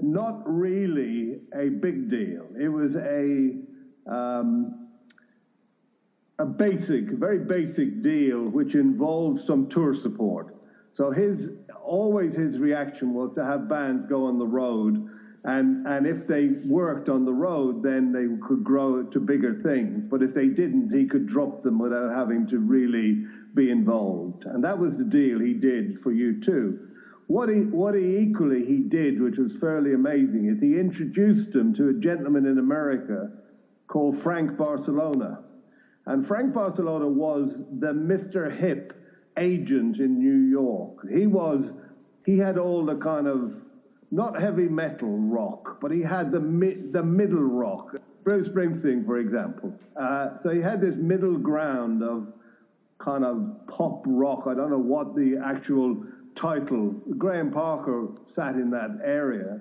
not 0.00 0.42
really 0.46 1.40
a 1.54 1.68
big 1.68 2.10
deal. 2.10 2.46
It 2.58 2.68
was 2.68 2.96
a 2.96 3.54
um, 4.06 4.88
a 6.38 6.46
basic, 6.46 7.04
very 7.10 7.38
basic 7.38 8.02
deal, 8.02 8.48
which 8.48 8.74
involved 8.74 9.44
some 9.44 9.68
tour 9.68 9.94
support. 9.94 10.56
So 10.94 11.10
his 11.10 11.50
always 11.84 12.34
his 12.34 12.58
reaction 12.58 13.12
was 13.12 13.34
to 13.34 13.44
have 13.44 13.68
bands 13.68 14.06
go 14.08 14.24
on 14.24 14.38
the 14.38 14.46
road, 14.46 15.06
and 15.44 15.86
and 15.86 16.06
if 16.06 16.26
they 16.26 16.48
worked 16.66 17.08
on 17.08 17.24
the 17.24 17.32
road, 17.32 17.82
then 17.82 18.12
they 18.12 18.26
could 18.46 18.62
grow 18.62 19.02
to 19.04 19.20
bigger 19.20 19.54
things. 19.62 20.04
But 20.10 20.22
if 20.22 20.34
they 20.34 20.48
didn't, 20.48 20.94
he 20.94 21.06
could 21.06 21.26
drop 21.26 21.62
them 21.62 21.78
without 21.78 22.14
having 22.14 22.46
to 22.48 22.58
really 22.58 23.24
be 23.54 23.70
involved. 23.70 24.44
And 24.44 24.62
that 24.64 24.78
was 24.78 24.96
the 24.96 25.04
deal 25.04 25.40
he 25.40 25.54
did 25.54 25.98
for 26.00 26.12
U2. 26.12 26.78
What 27.26 27.48
he, 27.48 27.60
what 27.60 27.94
he 27.94 28.18
equally 28.18 28.64
he 28.64 28.80
did, 28.80 29.20
which 29.22 29.38
was 29.38 29.56
fairly 29.56 29.94
amazing, 29.94 30.46
is 30.46 30.60
he 30.60 30.78
introduced 30.78 31.52
them 31.52 31.72
to 31.74 31.88
a 31.88 31.94
gentleman 31.94 32.44
in 32.44 32.58
America 32.58 33.30
called 33.86 34.16
Frank 34.16 34.56
Barsalona. 34.56 35.44
And 36.06 36.26
Frank 36.26 36.52
Barsalona 36.52 37.06
was 37.06 37.62
the 37.78 37.92
Mr. 37.92 38.50
Hip 38.56 38.94
agent 39.36 39.98
in 39.98 40.18
New 40.18 40.50
York. 40.50 41.08
He 41.08 41.26
was, 41.26 41.72
he 42.26 42.36
had 42.36 42.58
all 42.58 42.84
the 42.84 42.96
kind 42.96 43.28
of, 43.28 43.62
not 44.10 44.40
heavy 44.40 44.68
metal 44.68 45.16
rock, 45.18 45.80
but 45.80 45.90
he 45.90 46.02
had 46.02 46.32
the, 46.32 46.40
mi- 46.40 46.82
the 46.90 47.02
middle 47.02 47.42
rock. 47.42 47.96
Bruce 48.24 48.48
Springsteen, 48.48 49.04
for 49.06 49.18
example. 49.18 49.72
Uh, 49.96 50.30
so 50.42 50.50
he 50.50 50.60
had 50.60 50.80
this 50.80 50.96
middle 50.96 51.38
ground 51.38 52.02
of 52.02 52.32
kind 52.98 53.24
of 53.24 53.66
pop 53.66 54.02
rock. 54.06 54.44
I 54.46 54.54
don't 54.54 54.70
know 54.70 54.78
what 54.78 55.16
the 55.16 55.40
actual 55.42 56.04
title. 56.34 56.90
Graham 57.16 57.50
Parker 57.50 58.08
sat 58.34 58.54
in 58.56 58.70
that 58.70 58.98
area, 59.02 59.60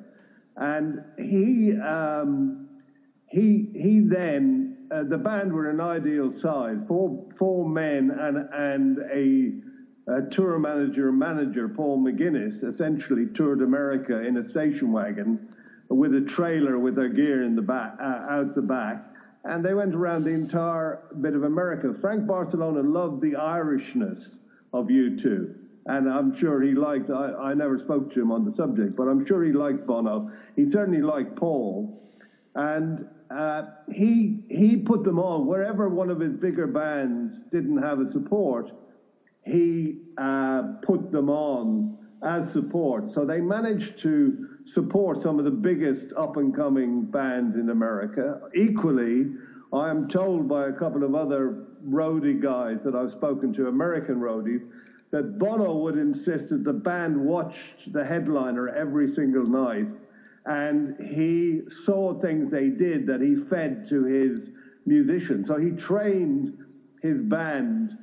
and 0.57 1.01
he 1.17 1.77
um, 1.79 2.67
he 3.29 3.69
he 3.73 4.01
then 4.01 4.87
uh, 4.91 5.03
the 5.03 5.17
band 5.17 5.53
were 5.53 5.69
an 5.69 5.79
ideal 5.79 6.31
size, 6.33 6.79
four 6.87 7.25
four 7.37 7.67
men 7.67 8.11
and 8.11 8.49
and 8.53 8.99
a, 9.11 9.53
a 10.09 10.21
tour 10.29 10.57
manager 10.59 11.11
manager 11.11 11.69
Paul 11.69 11.99
McGuinness 11.99 12.63
essentially 12.63 13.27
toured 13.27 13.61
America 13.61 14.25
in 14.25 14.37
a 14.37 14.47
station 14.47 14.91
wagon 14.91 15.47
with 15.89 16.15
a 16.15 16.21
trailer 16.21 16.77
with 16.79 16.95
their 16.95 17.09
gear 17.09 17.43
in 17.43 17.55
the 17.55 17.61
back 17.61 17.95
uh, 17.99 18.25
out 18.29 18.55
the 18.55 18.61
back. 18.61 19.05
And 19.45 19.63
they 19.63 19.73
went 19.73 19.95
around 19.95 20.25
the 20.25 20.31
entire 20.31 21.01
bit 21.21 21.33
of 21.35 21.43
America. 21.43 21.95
Frank 21.99 22.25
Barsalona 22.25 22.81
loved 22.83 23.21
the 23.21 23.31
Irishness 23.33 24.29
of 24.73 24.87
U2 24.87 25.55
and 25.89 26.07
I'm 26.07 26.35
sure 26.35 26.61
he 26.61 26.73
liked. 26.73 27.09
I, 27.09 27.33
I 27.33 27.53
never 27.55 27.79
spoke 27.79 28.13
to 28.13 28.21
him 28.21 28.31
on 28.31 28.45
the 28.45 28.53
subject, 28.53 28.95
but 28.95 29.07
I'm 29.07 29.25
sure 29.25 29.43
he 29.43 29.51
liked 29.51 29.87
Bono. 29.87 30.31
He 30.55 30.69
certainly 30.69 31.01
liked 31.01 31.35
Paul, 31.35 31.99
and 32.53 33.07
uh, 33.31 33.63
he 33.91 34.43
he 34.49 34.77
put 34.77 35.03
them 35.03 35.17
on 35.19 35.47
wherever 35.47 35.89
one 35.89 36.11
of 36.11 36.19
his 36.19 36.35
bigger 36.35 36.67
bands 36.67 37.39
didn't 37.51 37.81
have 37.81 37.99
a 37.99 38.11
support. 38.11 38.71
He 39.45 40.01
uh, 40.17 40.63
put 40.83 41.11
them 41.11 41.29
on 41.29 41.97
as 42.21 42.51
support, 42.51 43.11
so 43.11 43.25
they 43.25 43.39
managed 43.39 43.99
to 43.99 44.49
support 44.65 45.23
some 45.23 45.39
of 45.39 45.45
the 45.45 45.51
biggest 45.51 46.13
up 46.17 46.37
and 46.37 46.55
coming 46.55 47.05
bands 47.05 47.55
in 47.55 47.69
America. 47.69 48.41
Equally, 48.53 49.27
I 49.71 49.89
am 49.89 50.07
told 50.07 50.47
by 50.49 50.67
a 50.67 50.73
couple 50.73 51.03
of 51.03 51.15
other 51.15 51.65
roadie 51.87 52.41
guys 52.41 52.79
that 52.83 52.95
I've 52.95 53.11
spoken 53.11 53.53
to, 53.53 53.67
American 53.67 54.15
roadies 54.15 54.67
that 55.11 55.39
Bono 55.39 55.75
would 55.77 55.97
insist 55.97 56.49
that 56.49 56.63
the 56.63 56.73
band 56.73 57.19
watched 57.19 57.91
the 57.93 58.05
headliner 58.05 58.69
every 58.69 59.09
single 59.09 59.45
night 59.45 59.87
and 60.45 60.95
he 60.99 61.61
saw 61.85 62.19
things 62.19 62.51
they 62.51 62.69
did 62.69 63.05
that 63.07 63.21
he 63.21 63.35
fed 63.35 63.87
to 63.89 64.03
his 64.03 64.49
musicians. 64.85 65.47
So 65.47 65.57
he 65.57 65.71
trained 65.71 66.57
his 67.01 67.21
band 67.21 67.97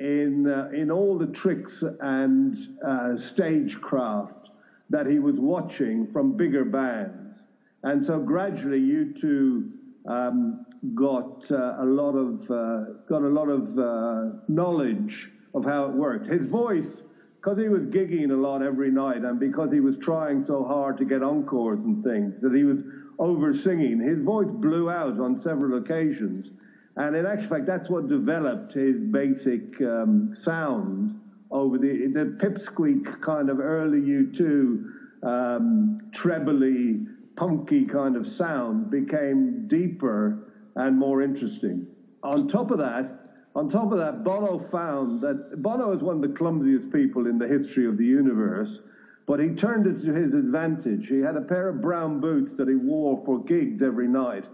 in, 0.00 0.46
uh, 0.46 0.70
in 0.72 0.90
all 0.90 1.18
the 1.18 1.26
tricks 1.26 1.82
and 2.00 2.78
uh, 2.84 3.16
stagecraft 3.16 4.50
that 4.90 5.06
he 5.06 5.18
was 5.18 5.36
watching 5.36 6.06
from 6.12 6.36
bigger 6.36 6.64
bands. 6.64 7.40
And 7.82 8.04
so 8.04 8.18
gradually 8.18 8.80
U2 8.80 9.70
um, 10.06 10.66
got 10.94 11.50
uh, 11.50 11.76
a 11.78 11.84
lot 11.84 12.12
of 12.12 12.50
uh, 12.50 12.92
got 13.08 13.22
a 13.22 13.28
lot 13.28 13.48
of 13.48 13.78
uh, 13.78 14.38
knowledge 14.48 15.30
of 15.54 15.64
how 15.64 15.84
it 15.86 15.92
worked. 15.92 16.26
His 16.26 16.46
voice, 16.46 17.02
because 17.36 17.58
he 17.58 17.68
was 17.68 17.82
gigging 17.82 18.30
a 18.30 18.36
lot 18.36 18.62
every 18.62 18.90
night 18.90 19.18
and 19.18 19.38
because 19.38 19.72
he 19.72 19.80
was 19.80 19.96
trying 19.98 20.44
so 20.44 20.64
hard 20.64 20.98
to 20.98 21.04
get 21.04 21.22
encores 21.22 21.80
and 21.80 22.02
things, 22.02 22.34
that 22.40 22.54
he 22.54 22.64
was 22.64 22.82
over 23.18 23.52
singing, 23.52 24.00
his 24.00 24.20
voice 24.20 24.50
blew 24.50 24.90
out 24.90 25.18
on 25.18 25.40
several 25.40 25.78
occasions. 25.78 26.50
And 26.98 27.14
in 27.14 27.26
actual 27.26 27.48
fact, 27.48 27.66
that's 27.66 27.88
what 27.88 28.08
developed 28.08 28.74
his 28.74 29.00
basic 29.00 29.80
um, 29.80 30.34
sound 30.38 31.20
over 31.50 31.78
the 31.78 32.08
the 32.08 32.36
pipsqueak 32.38 33.20
kind 33.20 33.48
of 33.48 33.60
early 33.60 34.00
U2 34.00 34.84
um, 35.22 36.00
trebly, 36.12 37.06
punky 37.36 37.84
kind 37.84 38.16
of 38.16 38.26
sound 38.26 38.90
became 38.90 39.68
deeper 39.68 40.52
and 40.74 40.98
more 40.98 41.22
interesting. 41.22 41.86
On 42.24 42.48
top 42.48 42.72
of 42.72 42.78
that, 42.78 43.30
on 43.54 43.68
top 43.68 43.92
of 43.92 43.98
that, 43.98 44.24
Bono 44.24 44.58
found 44.58 45.20
that 45.22 45.62
Bono 45.62 45.92
is 45.92 46.02
one 46.02 46.16
of 46.16 46.22
the 46.22 46.36
clumsiest 46.36 46.92
people 46.92 47.28
in 47.28 47.38
the 47.38 47.46
history 47.46 47.86
of 47.86 47.96
the 47.96 48.04
universe, 48.04 48.80
but 49.26 49.38
he 49.38 49.50
turned 49.50 49.86
it 49.86 50.04
to 50.04 50.12
his 50.12 50.34
advantage. 50.34 51.06
He 51.08 51.20
had 51.20 51.36
a 51.36 51.42
pair 51.42 51.68
of 51.68 51.80
brown 51.80 52.20
boots 52.20 52.54
that 52.54 52.68
he 52.68 52.74
wore 52.74 53.22
for 53.24 53.42
gigs 53.44 53.82
every 53.82 54.08
night. 54.08 54.46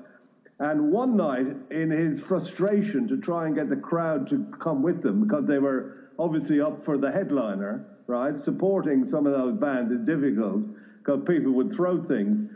And 0.60 0.92
one 0.92 1.16
night, 1.16 1.46
in 1.70 1.90
his 1.90 2.20
frustration 2.20 3.08
to 3.08 3.16
try 3.16 3.46
and 3.46 3.56
get 3.56 3.68
the 3.68 3.76
crowd 3.76 4.28
to 4.30 4.46
come 4.60 4.82
with 4.82 5.02
them, 5.02 5.24
because 5.24 5.46
they 5.46 5.58
were 5.58 6.10
obviously 6.18 6.60
up 6.60 6.84
for 6.84 6.96
the 6.96 7.10
headliner, 7.10 7.84
right? 8.06 8.36
Supporting 8.44 9.04
some 9.08 9.26
of 9.26 9.32
those 9.32 9.58
bands 9.58 9.90
is 9.92 10.00
difficult 10.06 10.62
because 10.98 11.22
people 11.26 11.52
would 11.52 11.72
throw 11.72 12.02
things. 12.02 12.50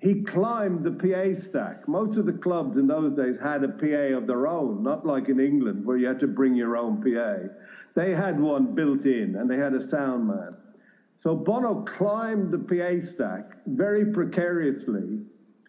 He 0.00 0.22
climbed 0.22 0.84
the 0.84 0.90
PA 0.90 1.40
stack. 1.40 1.88
Most 1.88 2.18
of 2.18 2.26
the 2.26 2.32
clubs 2.32 2.76
in 2.76 2.86
those 2.86 3.14
days 3.14 3.36
had 3.40 3.64
a 3.64 3.68
PA 3.68 4.16
of 4.16 4.26
their 4.26 4.46
own, 4.46 4.82
not 4.82 5.06
like 5.06 5.28
in 5.28 5.40
England 5.40 5.84
where 5.86 5.96
you 5.96 6.06
had 6.06 6.20
to 6.20 6.26
bring 6.26 6.54
your 6.54 6.76
own 6.76 7.00
PA. 7.00 7.48
They 7.94 8.14
had 8.14 8.38
one 8.38 8.74
built 8.74 9.06
in 9.06 9.36
and 9.36 9.48
they 9.48 9.56
had 9.56 9.72
a 9.72 9.80
sound 9.80 10.26
man. 10.26 10.56
So 11.22 11.34
Bono 11.34 11.82
climbed 11.82 12.50
the 12.50 12.58
PA 12.58 13.06
stack 13.06 13.56
very 13.66 14.12
precariously. 14.12 15.20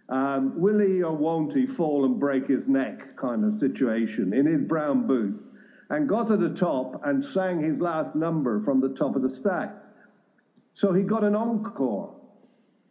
Um, 0.07 0.59
will 0.59 0.79
he 0.79 1.01
or 1.01 1.15
won't 1.15 1.53
he 1.53 1.65
fall 1.65 2.05
and 2.05 2.19
break 2.19 2.47
his 2.47 2.67
neck 2.67 3.17
kind 3.17 3.43
of 3.43 3.59
situation 3.59 4.33
in 4.33 4.45
his 4.45 4.61
brown 4.61 5.07
boots? 5.07 5.45
and 5.89 6.09
got 6.09 6.27
to 6.27 6.37
the 6.37 6.49
top 6.49 7.05
and 7.05 7.23
sang 7.23 7.61
his 7.61 7.79
last 7.79 8.15
number 8.15 8.63
from 8.63 8.81
the 8.81 8.89
top 8.89 9.15
of 9.15 9.21
the 9.21 9.29
stack. 9.29 9.73
So 10.73 10.93
he 10.93 11.03
got 11.03 11.23
an 11.23 11.35
encore. 11.35 12.15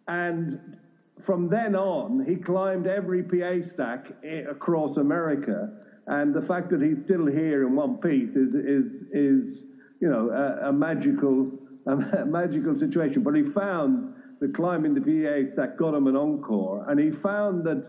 And 0.07 0.79
from 1.22 1.48
then 1.48 1.74
on, 1.74 2.24
he 2.24 2.37
climbed 2.37 2.87
every 2.87 3.22
PA 3.22 3.66
stack 3.66 4.12
across 4.48 4.96
America. 4.96 5.70
And 6.07 6.35
the 6.35 6.42
fact 6.42 6.70
that 6.70 6.83
he's 6.83 6.98
still 7.05 7.27
here 7.27 7.66
in 7.66 7.74
one 7.74 7.96
piece 7.96 8.37
is, 8.37 8.55
is, 8.55 8.92
is 9.12 9.62
you 10.00 10.09
know, 10.09 10.31
a, 10.31 10.68
a 10.68 10.72
magical, 10.72 11.50
a 11.87 12.24
magical 12.24 12.77
situation. 12.77 13.22
But 13.22 13.35
he 13.35 13.42
found 13.42 14.14
that 14.44 14.52
climbing 14.52 14.92
the 14.92 15.00
PA 15.00 15.57
that 15.57 15.78
got 15.78 15.94
him 15.94 16.07
an 16.07 16.16
encore. 16.16 16.85
And 16.87 17.00
he 17.00 17.11
found 17.11 17.64
that 17.64 17.83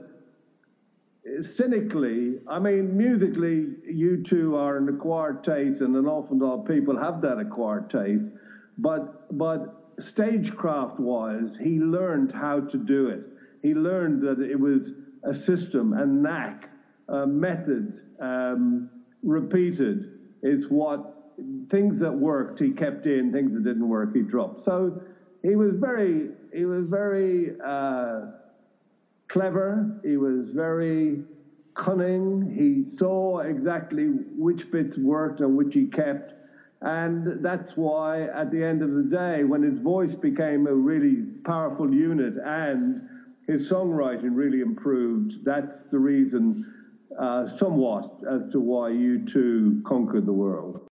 cynically, 1.41 2.39
I 2.47 2.59
mean, 2.59 2.95
musically, 2.95 3.73
U2 3.91 4.55
are 4.57 4.77
an 4.77 4.87
acquired 4.87 5.43
taste, 5.43 5.81
and 5.81 5.93
an 5.97 6.05
awful 6.05 6.37
lot 6.37 6.61
of 6.61 6.65
people 6.65 6.97
have 6.97 7.19
that 7.23 7.39
acquired 7.39 7.89
taste. 7.89 8.29
But 8.77 9.37
but 9.37 9.91
stagecraft 9.99 10.97
wise, 10.97 11.57
he 11.61 11.77
learned 11.79 12.31
how 12.31 12.61
to 12.61 12.77
do 12.77 13.09
it. 13.09 13.23
He 13.61 13.73
learned 13.73 14.21
that 14.21 14.39
it 14.39 14.57
was 14.57 14.93
a 15.25 15.33
system, 15.33 15.91
a 15.91 16.05
knack, 16.05 16.69
a 17.09 17.27
method, 17.27 17.99
um, 18.21 18.89
repeated. 19.23 20.19
It's 20.41 20.67
what 20.67 21.15
things 21.69 21.99
that 21.99 22.13
worked 22.13 22.61
he 22.61 22.71
kept 22.71 23.07
in, 23.07 23.33
things 23.33 23.53
that 23.53 23.65
didn't 23.65 23.89
work 23.89 24.15
he 24.15 24.21
dropped. 24.21 24.63
So 24.63 25.01
he 25.47 25.55
was 25.55 25.75
very 25.75 26.29
he 26.53 26.65
was 26.65 26.85
very. 26.87 27.51
Uh, 27.63 28.31
clever, 29.27 29.99
he 30.03 30.17
was 30.17 30.49
very 30.51 31.23
cunning, 31.73 32.49
he 32.55 32.97
saw 32.97 33.39
exactly 33.39 34.05
which 34.37 34.71
bits 34.71 34.97
worked 34.97 35.41
and 35.41 35.57
which 35.57 35.73
he 35.73 35.87
kept. 35.87 36.33
And 36.81 37.43
that's 37.43 37.75
why, 37.75 38.23
at 38.23 38.51
the 38.51 38.63
end 38.63 38.81
of 38.81 38.93
the 38.93 39.03
day, 39.03 39.43
when 39.43 39.61
his 39.61 39.79
voice 39.79 40.13
became 40.13 40.67
a 40.67 40.73
really 40.73 41.23
powerful 41.43 41.93
unit 41.93 42.37
and 42.37 43.01
his 43.47 43.69
songwriting 43.69 44.31
really 44.33 44.61
improved, 44.61 45.43
that's 45.43 45.83
the 45.91 45.99
reason, 45.99 46.65
uh, 47.19 47.47
somewhat, 47.47 48.09
as 48.29 48.49
to 48.51 48.59
why 48.59 48.91
U2 48.91 49.83
conquered 49.83 50.25
the 50.25 50.33
world. 50.33 50.87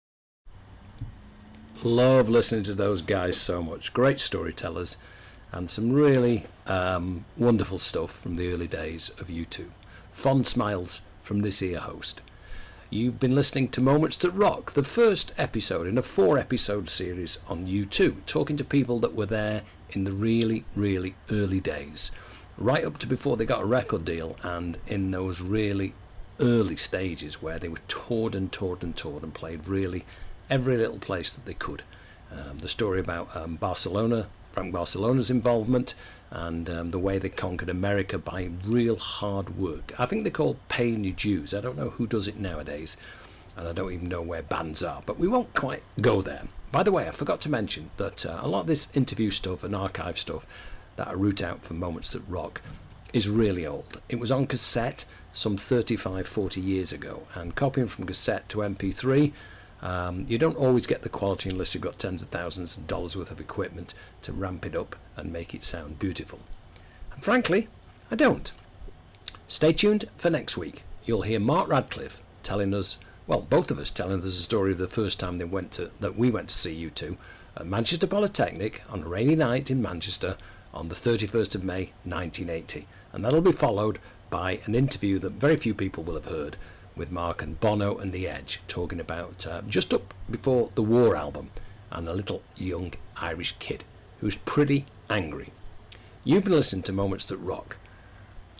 Love 1.84 2.28
listening 2.28 2.62
to 2.62 2.74
those 2.74 3.02
guys 3.02 3.36
so 3.36 3.60
much. 3.60 3.92
Great 3.92 4.20
storytellers 4.20 4.96
and 5.50 5.68
some 5.68 5.92
really 5.92 6.46
um, 6.68 7.24
wonderful 7.36 7.78
stuff 7.78 8.12
from 8.12 8.36
the 8.36 8.52
early 8.52 8.68
days 8.68 9.10
of 9.18 9.26
U2. 9.26 9.66
Fond 10.12 10.46
smiles 10.46 11.02
from 11.20 11.40
this 11.40 11.60
ear 11.60 11.80
host. 11.80 12.20
You've 12.88 13.18
been 13.18 13.34
listening 13.34 13.66
to 13.70 13.80
Moments 13.80 14.16
That 14.18 14.30
Rock, 14.30 14.74
the 14.74 14.84
first 14.84 15.32
episode 15.36 15.88
in 15.88 15.98
a 15.98 16.02
four 16.02 16.38
episode 16.38 16.88
series 16.88 17.38
on 17.48 17.66
U2, 17.66 18.26
talking 18.26 18.56
to 18.58 18.64
people 18.64 19.00
that 19.00 19.16
were 19.16 19.26
there 19.26 19.62
in 19.90 20.04
the 20.04 20.12
really, 20.12 20.64
really 20.76 21.16
early 21.32 21.58
days, 21.58 22.12
right 22.56 22.84
up 22.84 22.98
to 22.98 23.08
before 23.08 23.36
they 23.36 23.44
got 23.44 23.62
a 23.62 23.66
record 23.66 24.04
deal, 24.04 24.36
and 24.44 24.78
in 24.86 25.10
those 25.10 25.40
really 25.40 25.94
early 26.38 26.76
stages 26.76 27.42
where 27.42 27.58
they 27.58 27.68
were 27.68 27.78
toured 27.88 28.36
and 28.36 28.52
toured 28.52 28.84
and 28.84 28.96
toured 28.96 29.24
and 29.24 29.34
played 29.34 29.66
really 29.66 30.04
every 30.52 30.76
little 30.76 30.98
place 30.98 31.32
that 31.32 31.46
they 31.46 31.54
could. 31.54 31.82
Um, 32.30 32.58
the 32.58 32.68
story 32.68 33.00
about 33.00 33.34
um, 33.34 33.56
Barsalona, 33.56 34.26
Frank 34.50 34.74
Barsalona's 34.74 35.30
involvement 35.30 35.94
and 36.30 36.68
um, 36.68 36.90
the 36.90 36.98
way 36.98 37.18
they 37.18 37.30
conquered 37.30 37.70
America 37.70 38.18
by 38.18 38.50
real 38.62 38.96
hard 38.96 39.56
work. 39.56 39.92
I 39.98 40.04
think 40.04 40.24
they 40.24 40.30
call 40.30 40.58
paying 40.68 41.04
your 41.04 41.14
dues. 41.14 41.54
I 41.54 41.62
don't 41.62 41.76
know 41.76 41.90
who 41.90 42.06
does 42.06 42.28
it 42.28 42.38
nowadays, 42.38 42.98
and 43.56 43.66
I 43.66 43.72
don't 43.72 43.92
even 43.92 44.08
know 44.08 44.20
where 44.20 44.42
bands 44.42 44.82
are, 44.82 45.02
but 45.06 45.18
we 45.18 45.26
won't 45.26 45.54
quite 45.54 45.82
go 46.02 46.20
there. 46.20 46.44
By 46.70 46.82
the 46.82 46.92
way, 46.92 47.08
I 47.08 47.12
forgot 47.12 47.40
to 47.42 47.50
mention 47.50 47.90
that 47.96 48.26
uh, 48.26 48.40
a 48.42 48.48
lot 48.48 48.60
of 48.60 48.66
this 48.66 48.88
interview 48.92 49.30
stuff 49.30 49.64
and 49.64 49.74
archive 49.74 50.18
stuff 50.18 50.46
that 50.96 51.08
I 51.08 51.12
root 51.12 51.42
out 51.42 51.62
for 51.62 51.72
Moments 51.72 52.10
That 52.10 52.28
Rock 52.28 52.60
is 53.14 53.28
really 53.28 53.66
old. 53.66 54.02
It 54.10 54.18
was 54.18 54.30
on 54.30 54.46
cassette 54.46 55.06
some 55.32 55.56
35, 55.56 56.26
40 56.26 56.60
years 56.60 56.92
ago, 56.92 57.26
and 57.34 57.54
copying 57.54 57.88
from 57.88 58.04
cassette 58.04 58.50
to 58.50 58.58
MP3 58.58 59.32
um, 59.82 60.26
you 60.28 60.38
don't 60.38 60.56
always 60.56 60.86
get 60.86 61.02
the 61.02 61.08
quality 61.08 61.50
unless 61.50 61.74
you've 61.74 61.82
got 61.82 61.98
tens 61.98 62.22
of 62.22 62.28
thousands 62.28 62.76
of 62.76 62.86
dollars 62.86 63.16
worth 63.16 63.32
of 63.32 63.40
equipment 63.40 63.94
to 64.22 64.32
ramp 64.32 64.64
it 64.64 64.76
up 64.76 64.94
and 65.16 65.32
make 65.32 65.54
it 65.54 65.64
sound 65.64 65.98
beautiful. 65.98 66.38
And 67.12 67.22
frankly, 67.22 67.68
I 68.10 68.14
don't. 68.14 68.52
Stay 69.48 69.72
tuned 69.72 70.06
for 70.16 70.30
next 70.30 70.56
week. 70.56 70.84
You'll 71.04 71.22
hear 71.22 71.40
Mark 71.40 71.68
Radcliffe 71.68 72.22
telling 72.44 72.72
us, 72.72 72.98
well, 73.26 73.40
both 73.40 73.70
of 73.70 73.78
us 73.78 73.90
telling 73.90 74.18
us 74.18 74.24
the 74.24 74.30
story 74.30 74.72
of 74.72 74.78
the 74.78 74.88
first 74.88 75.18
time 75.18 75.38
they 75.38 75.44
went 75.44 75.72
to 75.72 75.90
that 76.00 76.16
we 76.16 76.30
went 76.30 76.48
to 76.50 76.54
see 76.54 76.88
U2 76.88 77.16
at 77.56 77.66
Manchester 77.66 78.06
Polytechnic 78.06 78.82
on 78.88 79.02
a 79.02 79.08
rainy 79.08 79.36
night 79.36 79.70
in 79.70 79.82
Manchester 79.82 80.36
on 80.72 80.88
the 80.88 80.94
31st 80.94 81.56
of 81.56 81.64
May 81.64 81.92
1980. 82.04 82.86
And 83.12 83.24
that'll 83.24 83.40
be 83.40 83.52
followed 83.52 83.98
by 84.30 84.60
an 84.64 84.74
interview 84.74 85.18
that 85.18 85.32
very 85.32 85.56
few 85.56 85.74
people 85.74 86.04
will 86.04 86.14
have 86.14 86.26
heard 86.26 86.56
with 86.96 87.10
Mark 87.10 87.42
and 87.42 87.58
Bono 87.58 87.96
and 87.96 88.12
The 88.12 88.28
Edge 88.28 88.60
talking 88.68 89.00
about 89.00 89.46
uh, 89.46 89.62
just 89.62 89.94
up 89.94 90.14
before 90.30 90.70
the 90.74 90.82
War 90.82 91.16
album 91.16 91.50
and 91.90 92.08
a 92.08 92.14
little 92.14 92.42
young 92.56 92.92
Irish 93.16 93.54
kid 93.58 93.84
who's 94.20 94.36
pretty 94.36 94.86
angry. 95.10 95.50
You've 96.24 96.44
been 96.44 96.52
listening 96.52 96.82
to 96.84 96.92
Moments 96.92 97.24
That 97.26 97.38
Rock, 97.38 97.76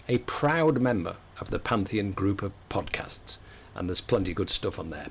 a 0.09 0.19
proud 0.19 0.81
member 0.81 1.17
of 1.41 1.51
the 1.51 1.59
Pantheon 1.59 2.13
group 2.13 2.43
of 2.43 2.53
podcasts, 2.69 3.39
and 3.75 3.89
there's 3.89 4.01
plenty 4.01 4.33
of 4.33 4.37
good 4.37 4.51
stuff 4.51 4.79
on 4.79 4.91
there. 4.91 5.09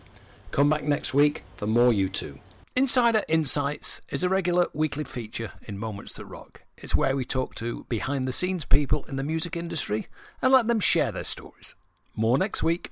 Come 0.52 0.70
back 0.70 0.84
next 0.84 1.14
week 1.14 1.44
for 1.56 1.68
more 1.68 1.92
U2. 1.92 2.40
Insider 2.76 3.24
Insights 3.28 4.02
is 4.10 4.24
a 4.24 4.30
regular 4.30 4.68
weekly 4.74 5.04
feature 5.04 5.52
in 5.64 5.78
Moments 5.78 6.14
That 6.14 6.26
Rock. 6.26 6.64
It's 6.78 6.96
where 6.96 7.16
we 7.16 7.26
talk 7.26 7.54
to 7.56 7.86
behind 7.90 8.28
the 8.28 8.32
scenes 8.32 8.66
people 8.66 9.04
in 9.06 9.18
the 9.18 9.24
music 9.24 9.56
industry 9.56 10.08
and 10.42 10.52
let 10.52 10.68
them 10.68 10.80
share 10.80 11.12
their 11.12 11.24
stories. 11.24 11.76
More 12.16 12.38
next 12.38 12.64
week. 12.64 12.92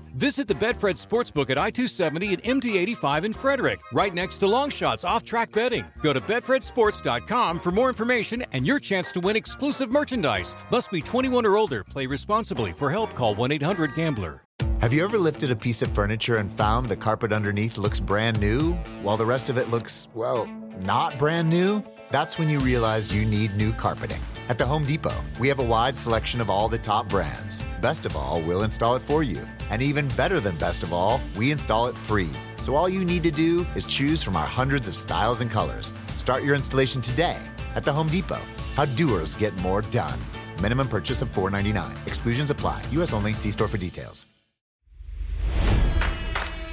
Visit 0.15 0.47
the 0.47 0.55
Betfred 0.55 0.97
Sportsbook 0.99 1.49
at 1.49 1.57
I 1.57 1.71
270 1.71 2.33
and 2.33 2.43
MD 2.43 2.75
85 2.75 3.25
in 3.25 3.33
Frederick, 3.33 3.79
right 3.93 4.13
next 4.13 4.39
to 4.39 4.45
Longshots 4.45 5.05
off 5.05 5.23
track 5.23 5.51
betting. 5.53 5.85
Go 6.01 6.11
to 6.11 6.19
BetfredSports.com 6.19 7.59
for 7.59 7.71
more 7.71 7.87
information 7.87 8.43
and 8.51 8.65
your 8.67 8.79
chance 8.79 9.13
to 9.13 9.21
win 9.21 9.37
exclusive 9.37 9.89
merchandise. 9.89 10.53
Must 10.69 10.91
be 10.91 11.01
21 11.01 11.45
or 11.45 11.55
older. 11.55 11.85
Play 11.85 12.07
responsibly. 12.07 12.71
For 12.73 12.91
help, 12.91 13.13
call 13.13 13.35
1 13.35 13.53
800 13.53 13.95
Gambler. 13.95 14.43
Have 14.81 14.93
you 14.93 15.03
ever 15.03 15.17
lifted 15.17 15.51
a 15.51 15.55
piece 15.55 15.81
of 15.81 15.91
furniture 15.91 16.37
and 16.37 16.51
found 16.51 16.89
the 16.89 16.95
carpet 16.95 17.31
underneath 17.31 17.77
looks 17.77 17.99
brand 17.99 18.39
new, 18.39 18.73
while 19.03 19.15
the 19.15 19.25
rest 19.25 19.49
of 19.49 19.57
it 19.57 19.69
looks, 19.69 20.07
well, 20.13 20.45
not 20.79 21.17
brand 21.17 21.49
new? 21.49 21.83
That's 22.09 22.37
when 22.37 22.49
you 22.49 22.59
realize 22.59 23.13
you 23.13 23.23
need 23.23 23.55
new 23.55 23.71
carpeting. 23.71 24.19
At 24.51 24.57
the 24.57 24.65
Home 24.65 24.83
Depot, 24.83 25.15
we 25.39 25.47
have 25.47 25.59
a 25.59 25.63
wide 25.63 25.97
selection 25.97 26.41
of 26.41 26.49
all 26.49 26.67
the 26.67 26.77
top 26.77 27.07
brands. 27.07 27.63
Best 27.79 28.05
of 28.05 28.17
all, 28.17 28.41
we'll 28.41 28.63
install 28.63 28.97
it 28.97 29.01
for 29.01 29.23
you. 29.23 29.39
And 29.69 29.81
even 29.81 30.09
better 30.17 30.41
than 30.41 30.57
best 30.57 30.83
of 30.83 30.91
all, 30.91 31.21
we 31.37 31.51
install 31.51 31.87
it 31.87 31.95
free. 31.95 32.31
So 32.57 32.75
all 32.75 32.89
you 32.89 33.05
need 33.05 33.23
to 33.23 33.31
do 33.31 33.65
is 33.75 33.85
choose 33.85 34.21
from 34.21 34.35
our 34.35 34.45
hundreds 34.45 34.89
of 34.89 34.97
styles 34.97 35.39
and 35.39 35.49
colors. 35.49 35.93
Start 36.17 36.43
your 36.43 36.53
installation 36.53 36.99
today 36.99 37.41
at 37.75 37.85
the 37.85 37.93
Home 37.93 38.09
Depot. 38.09 38.41
How 38.75 38.83
doers 38.83 39.35
get 39.35 39.55
more 39.61 39.83
done. 39.83 40.19
Minimum 40.61 40.89
purchase 40.89 41.21
of 41.21 41.29
$4.99. 41.29 42.05
Exclusions 42.05 42.49
apply. 42.49 42.81
U.S. 42.91 43.13
only. 43.13 43.31
See 43.31 43.51
store 43.51 43.69
for 43.69 43.77
details. 43.77 44.25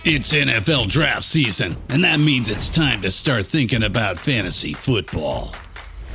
It's 0.03 0.33
NFL 0.33 0.89
draft 0.89 1.23
season, 1.23 1.77
and 1.91 2.03
that 2.03 2.19
means 2.19 2.51
it's 2.51 2.71
time 2.71 3.03
to 3.03 3.11
start 3.13 3.47
thinking 3.47 3.85
about 3.85 4.19
fantasy 4.19 4.73
football. 4.73 5.55